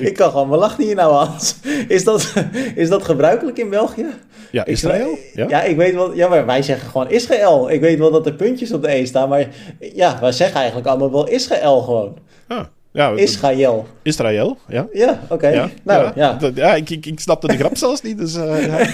[0.00, 1.56] Ik kan gewoon wel lachen hier nou, Hans.
[1.88, 2.32] Is dat,
[2.74, 4.06] is dat gebruikelijk in België?
[4.50, 5.18] Ja, Israël?
[5.34, 5.48] ja?
[5.48, 6.14] ja, ik weet wel.
[6.14, 7.70] Ja, maar wij zeggen gewoon Israël.
[7.70, 10.86] Ik weet wel dat er puntjes op de E staan, maar ja, wij zeggen eigenlijk
[10.86, 12.18] allemaal wel Israël gewoon.
[12.48, 12.64] Ah.
[12.94, 13.86] Ja, Israël.
[14.02, 14.86] Israël, ja.
[14.92, 15.48] Ja, oké.
[15.48, 16.38] Ja, nou, ja.
[16.54, 18.36] Ja, ik, ik, ik snapte de grap zelfs niet, dus...
[18.36, 18.54] Uh,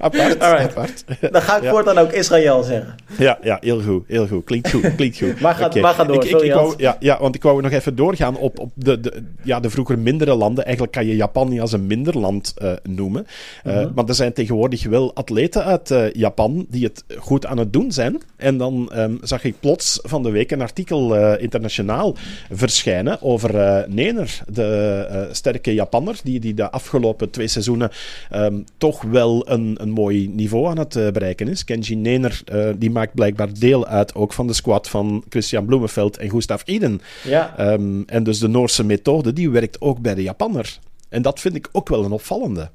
[0.00, 1.04] apart, apart.
[1.32, 1.70] Dan ga ik ja.
[1.70, 2.94] voortaan ook Israël zeggen.
[3.18, 4.44] Ja, ja, heel goed, heel goed.
[4.44, 5.40] Klinkt goed, klinkt goed.
[5.40, 5.82] maar, ga, okay.
[5.82, 8.36] maar ga door, ik, ik, ik wou, ja, ja, want ik wou nog even doorgaan
[8.36, 10.64] op, op de, de, ja, de vroeger mindere landen.
[10.64, 13.26] Eigenlijk kan je Japan niet als een minder land uh, noemen.
[13.64, 13.92] Uh, mm -hmm.
[13.94, 17.92] Maar er zijn tegenwoordig wel atleten uit uh, Japan die het goed aan het doen
[17.92, 18.22] zijn.
[18.36, 22.16] En dan um, zag ik plots van de week een artikel internationaal
[22.50, 27.90] verschijnen over uh, Nener, de uh, sterke Japanner, die, die de afgelopen twee seizoenen
[28.34, 31.64] um, toch wel een, een mooi niveau aan het uh, bereiken is.
[31.64, 32.42] Kenji Nener
[32.78, 37.00] die maakt blijkbaar deel uit ook van de squad van Christian Bloemenveld en Gustav Iden.
[37.24, 37.72] Ja.
[37.72, 40.78] Um, en dus de Noorse methode, die werkt ook bij de Japanner.
[41.08, 42.70] En dat vind ik ook wel een opvallende.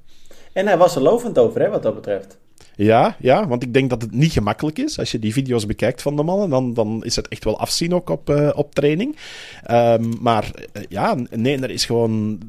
[0.53, 2.37] En hij was er lovend over, hè, wat dat betreft.
[2.75, 4.99] Ja, ja, want ik denk dat het niet gemakkelijk is.
[4.99, 7.93] Als je die video's bekijkt van de mannen, dan, dan is het echt wel afzien
[7.93, 9.15] ook op, uh, op training.
[9.71, 12.39] Um, maar uh, ja, nee, er is gewoon...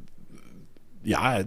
[1.03, 1.43] Ja,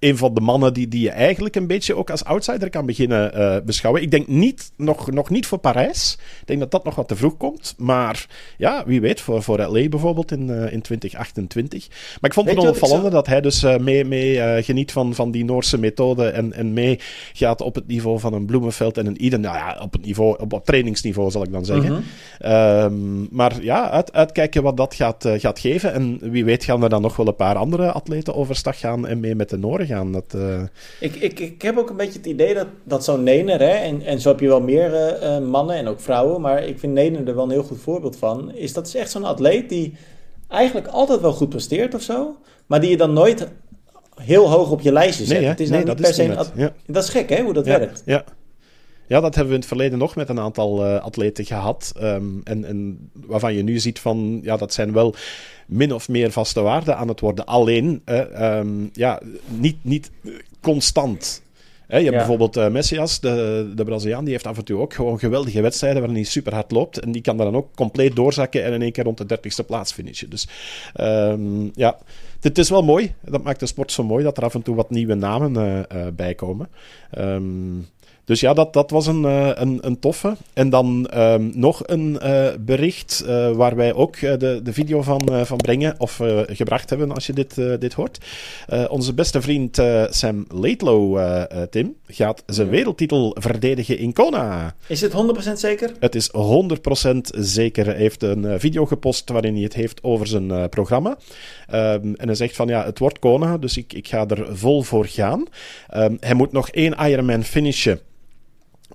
[0.00, 3.38] een van de mannen die, die je eigenlijk een beetje ook als outsider kan beginnen
[3.38, 4.02] uh, beschouwen.
[4.02, 6.18] Ik denk niet, nog, nog niet voor Parijs.
[6.40, 7.74] Ik denk dat dat nog wat te vroeg komt.
[7.78, 8.26] Maar
[8.56, 11.88] ja, wie weet, voor, voor LA bijvoorbeeld in, uh, in 2028.
[11.88, 15.44] Maar ik vond het opvallend dat hij dus uh, mee, mee geniet van, van die
[15.44, 16.28] Noorse methode.
[16.28, 17.00] En, en mee
[17.32, 19.40] gaat op het niveau van een Bloemenveld en een Iden.
[19.40, 22.04] Nou ja, op het niveau, op, op trainingsniveau zal ik dan zeggen.
[22.38, 22.52] -hmm.
[22.52, 25.92] um, maar ja, uit, uitkijken wat dat gaat, gaat geven.
[25.92, 29.20] En wie weet gaan er dan nog wel een paar andere atleten overstag gaan en
[29.20, 30.62] mee met de Noren Dat, uh...
[31.00, 34.02] ik, ik, ik heb ook een beetje het idee dat, dat zo'n Nener, hè, en,
[34.02, 37.28] en zo heb je wel meer uh, mannen en ook vrouwen, maar ik vind Nener
[37.28, 39.94] er wel een heel goed voorbeeld van, is dat is echt zo'n atleet die
[40.48, 42.36] eigenlijk altijd wel goed presteert of zo,
[42.66, 43.48] maar die je dan nooit
[44.14, 45.38] heel hoog op je lijstje zet.
[45.38, 46.72] Nee, het is nee, dat, per se een ja.
[46.86, 48.02] dat is gek hè, hoe dat ja, werkt.
[48.04, 48.24] Ja.
[49.08, 51.92] Ja, dat hebben we in het verleden nog met een aantal uh, atleten gehad.
[52.02, 55.14] Um, en, en waarvan je nu ziet van, ja, dat zijn wel
[55.66, 57.46] min of meer vaste waarden aan het worden.
[57.46, 60.10] Alleen, uh, um, ja, niet, niet
[60.60, 61.42] constant.
[61.86, 62.20] He, je hebt ja.
[62.20, 65.98] bijvoorbeeld uh, Messias, de, de Braziliaan, die heeft af en toe ook gewoon geweldige wedstrijden
[66.00, 66.98] waarin hij super hard loopt.
[66.98, 69.92] En die kan dan ook compleet doorzakken en in één keer rond de dertigste plaats
[69.92, 70.30] finishen.
[70.30, 70.48] Dus
[71.00, 71.98] um, ja,
[72.40, 73.14] het is wel mooi.
[73.24, 75.78] Dat maakt de sport zo mooi dat er af en toe wat nieuwe namen uh,
[75.78, 76.68] uh, bij komen.
[77.18, 77.86] Um,
[78.28, 80.36] dus ja, dat, dat was een, uh, een, een toffe.
[80.52, 85.46] En dan um, nog een uh, bericht uh, waar wij ook de, de video van,
[85.46, 88.18] van brengen, of gebracht hebben als je dit, dit hoort.
[88.88, 91.20] onze beste vriend Sam Laidlow,
[91.70, 94.74] Tim, gaat zijn wereldtitel verdedigen in Kona.
[94.86, 95.12] Is het
[95.48, 95.92] 100% zeker?
[96.00, 96.30] Het is
[97.10, 97.86] 100% zeker.
[97.86, 101.10] Hij heeft een video gepost waarin hij het heeft over zijn programma.
[101.10, 104.82] Um, en hij zegt van ja, het wordt Kona, dus ik, ik ga er vol
[104.82, 105.44] voor gaan.
[105.94, 108.00] Um, hij moet nog één Ironman finishen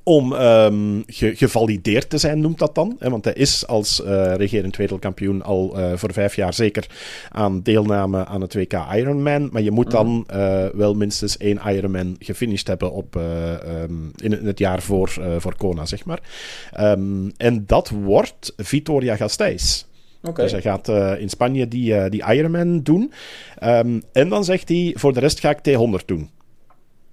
[0.03, 2.95] om um, ge gevalideerd te zijn, noemt dat dan.
[2.99, 3.09] Hè?
[3.09, 6.87] Want hij is als uh, regerend wereldkampioen al uh, voor vijf jaar zeker
[7.29, 9.49] aan deelname aan het WK Ironman.
[9.51, 14.45] Maar je moet dan uh, wel minstens één Ironman gefinished hebben op, um, in, in,
[14.45, 16.19] het jaar voor, voor Kona, zeg maar.
[16.79, 19.83] Um, en dat wordt Vitoria Gasteiz.
[20.23, 20.43] Okay.
[20.43, 23.13] Dus hij gaat uh, in Spanje die, uh, die Ironman doen.
[23.63, 26.29] Um, en dan zegt hij, voor de rest ga ik T100 doen.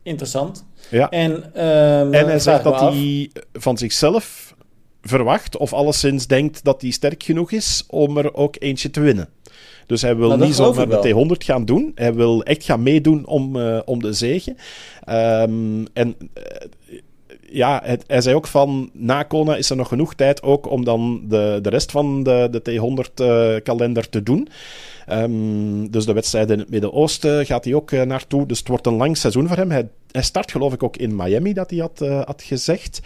[0.02, 0.64] Interessant.
[0.88, 1.08] Ja.
[1.08, 4.54] En, um, en hij zegt dat hij van zichzelf
[5.02, 9.28] verwacht, of alleszins denkt dat hij sterk genoeg is om er ook eentje te winnen.
[9.86, 11.92] Dus hij wil nou, niet zomaar de T100 gaan doen.
[11.94, 14.56] Hij wil echt gaan meedoen om, uh, om de zege.
[15.08, 16.98] Um, en uh,
[17.50, 20.84] ja, het, hij zei ook van na Kona is er nog genoeg tijd ook om
[20.84, 24.48] dan de, de rest van de, de T100-kalender uh, te doen.
[25.12, 28.46] Um, dus de wedstrijden in het Midden-Oosten gaat hij ook uh, naartoe.
[28.46, 29.70] Dus het wordt een lang seizoen voor hem.
[29.70, 33.00] Hij, hij start geloof ik ook in Miami, dat hij had, uh, had gezegd.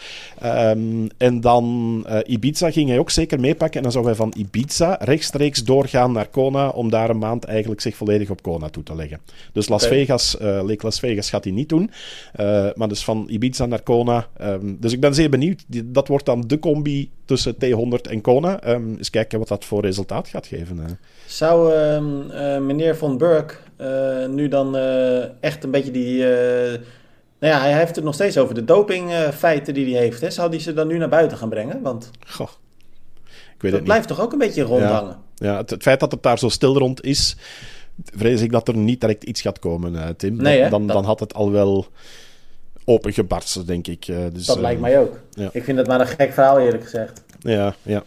[0.44, 3.76] Um, en dan uh, Ibiza ging hij ook zeker meepakken.
[3.76, 7.80] En dan zou hij van Ibiza rechtstreeks doorgaan naar Kona, om daar een maand eigenlijk
[7.80, 9.20] zich volledig op Kona toe te leggen.
[9.52, 9.98] Dus Las okay.
[9.98, 11.90] Vegas, Lake Las Vegas gaat hij niet doen.
[12.74, 14.28] maar dus van Ibiza naar Kona.
[14.40, 15.64] Um, dus ik ben zeer benieuwd.
[15.84, 18.62] Dat wordt dan de combi tussen T100 en Kona.
[18.62, 20.99] eens kijken wat dat voor resultaat gaat geven.
[21.27, 24.77] Zou uh, meneer Von Burk uh, nu dan
[25.41, 26.18] echt een beetje die.
[27.39, 30.20] nou ja, hij heeft het nog steeds over de dopingfeiten die hij heeft.
[30.20, 30.31] Hè?
[30.31, 31.83] Zou die ze dan nu naar buiten gaan brengen?
[31.83, 32.49] Want Goh,
[33.55, 34.16] ik weet dat het blijft niet.
[34.16, 35.16] toch ook een beetje rondhangen.
[35.35, 37.37] Ja, ja het, het, feit dat het daar zo stil rond is,
[38.05, 40.37] vrees ik dat er niet direct iets gaat komen, Tim.
[40.37, 41.87] Nee, dan, dan, dan had het al wel
[42.85, 44.07] opengebarsten, denk ik.
[44.32, 45.18] Dus, dat lijkt mij ook.
[45.30, 45.49] Ja.
[45.53, 47.22] Ik vind het maar een gek verhaal, eerlijk gezegd.
[47.41, 48.03] Ja, ja.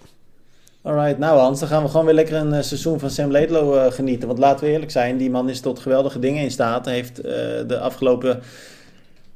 [0.87, 3.75] Alright, nou Hans, dan gaan we gewoon weer lekker een uh, seizoen van Sam Laidlow
[3.75, 4.27] uh, genieten.
[4.27, 6.85] Want laten we eerlijk zijn, die man is tot geweldige dingen in staat.
[6.85, 7.31] Hij heeft uh,
[7.67, 8.39] de afgelopen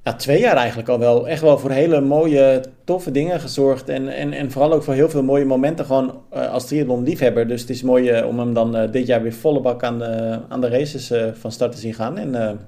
[0.03, 3.89] ja, twee jaar eigenlijk al wel echt wel voor hele mooie, toffe dingen gezorgd.
[3.89, 7.47] En, en, en vooral ook voor heel veel mooie momenten gewoon uh, als triathlon liefhebber.
[7.47, 10.61] Dus het is mooi om hem dan dit jaar weer volle bak aan de, aan
[10.61, 12.17] de races van start te zien gaan.
[12.17, 12.59] En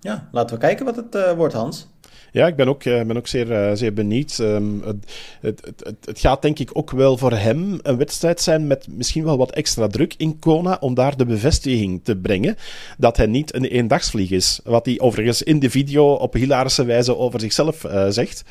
[0.00, 1.88] ja, laten we kijken wat het wordt, Hans.
[2.32, 4.38] Ja, ik ben ook, uh, ben ook zeer, uh, zeer benieuwd.
[4.38, 5.04] Um, het,
[5.40, 9.24] het, het, het, gaat denk ik ook wel voor hem een wedstrijd zijn met misschien
[9.24, 12.56] wel wat extra druk in Kona om daar de bevestiging te brengen
[12.98, 14.60] dat hij niet een eendagsvlieg is.
[14.64, 18.44] Wat hij overigens in de video op hilarische wijze over zichzelf uh, zegt.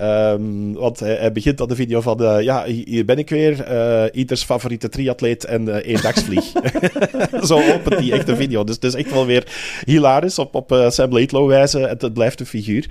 [0.00, 4.42] Um, want hij, hij, begint aan de video van, ja, hier ben ik weer, ieders
[4.42, 6.52] favoriete triatleet en eendagsvlieg.
[7.48, 8.64] Zo opent die echt de video.
[8.64, 9.46] Dus het is echt wel weer
[9.84, 11.78] hilarisch op, op Sam Laidlow wijze.
[11.78, 12.86] Het, het blijft een figuur.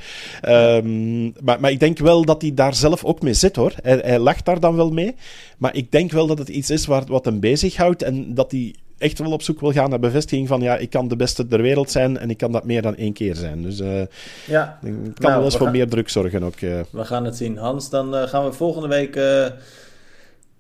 [0.47, 3.73] Um, maar, maar ik denk wel dat hij daar zelf ook mee zit hoor.
[3.81, 5.15] Hij, hij lacht daar dan wel mee.
[5.57, 8.03] Maar ik denk wel dat het iets is waar, wat hem bezighoudt.
[8.03, 11.07] En dat hij echt wel op zoek wil gaan naar bevestiging van ja, ik kan
[11.07, 13.61] de beste ter wereld zijn en ik kan dat meer dan één keer zijn.
[13.61, 14.01] Dus uh,
[14.47, 14.79] ja.
[14.83, 16.61] ik kan nou, wel eens voor meer druk zorgen ook.
[16.61, 16.79] Uh.
[16.89, 17.57] We gaan het zien.
[17.57, 19.15] Hans, dan uh, gaan we volgende week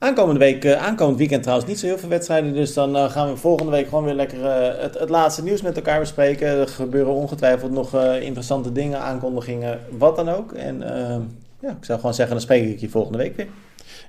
[0.03, 2.53] Aankomende week, uh, aankomend weekend trouwens, niet zo heel veel wedstrijden.
[2.53, 5.61] Dus dan uh, gaan we volgende week gewoon weer lekker uh, het, het, laatste nieuws
[5.61, 6.47] met elkaar bespreken.
[6.47, 10.51] Er gebeuren ongetwijfeld nog interessante dingen, aankondigingen, wat dan ook.
[10.51, 10.79] En
[11.59, 13.47] ja, ik zou gewoon zeggen, dan spreek ik je volgende week weer.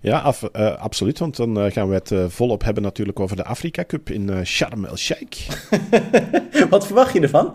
[0.00, 1.18] Ja, af, absoluut.
[1.18, 5.48] Want dan gaan we het volop hebben natuurlijk over de Afrika Cup in Sharm el-Sheikh.
[6.70, 7.54] wat verwacht je ervan?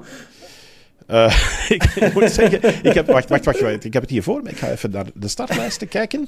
[1.12, 1.34] Uh,
[1.95, 4.49] ik moet zeggen, ik heb, wacht, wacht, wacht, ik heb het hier voor me.
[4.49, 6.28] Ik ga even naar de startlijsten kijken.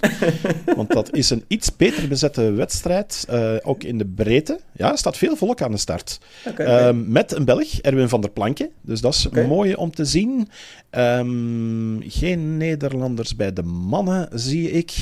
[0.76, 4.60] Want dat is een iets beter bezette wedstrijd, uh, ook in de breedte.
[4.72, 6.20] Ja, er staat veel volk aan de start.
[6.48, 6.90] Okay, okay.
[6.90, 8.70] Uh, met een Belg, Erwin van der Planken.
[8.82, 9.46] Dus dat is okay.
[9.46, 10.50] mooi om te zien.
[10.92, 14.94] Um, geen Nederlanders bij de mannen, zie ik.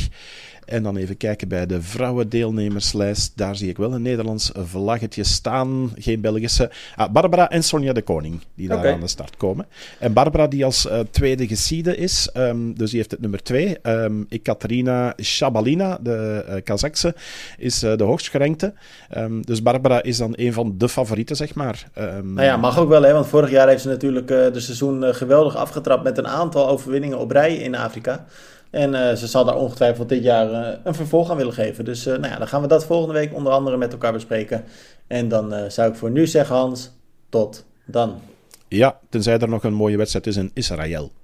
[0.67, 3.31] En dan even kijken bij de vrouwendeelnemerslijst.
[3.35, 5.91] Daar zie ik wel een Nederlands vlaggetje staan.
[5.97, 6.71] Geen Belgische.
[6.95, 9.65] Ah, Barbara en Sonja de Koning, die daar aan de start komen.
[9.99, 13.77] En Barbara, die als uh, tweede gesiede is, um, dus die heeft het nummer twee.
[13.83, 17.15] Um, Ekaterina Shabalina, de uh, Kazakse,
[17.57, 18.73] is uh, de hoogst gerankte.
[19.17, 21.89] Um, dus Barbara is dan een van de favorieten, zeg maar.
[22.23, 25.55] nou ja, mag ook wel, hè, want vorig jaar heeft ze natuurlijk de seizoen geweldig
[25.55, 28.25] afgetrapt met een aantal overwinningen op rij in Afrika.
[28.69, 31.85] En uh, ze zal daar ongetwijfeld dit jaar uh, een vervolg aan willen geven.
[31.85, 34.63] Dus uh, nou ja, dan gaan we dat volgende week onder andere met elkaar bespreken.
[35.07, 36.91] En dan zou ik voor nu zeggen, Hans,
[37.29, 38.21] tot dan.
[38.67, 41.11] Ja, tenzij er nog een mooie wedstrijd is in Israël.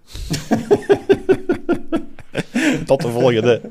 [2.85, 3.61] tot de volgende.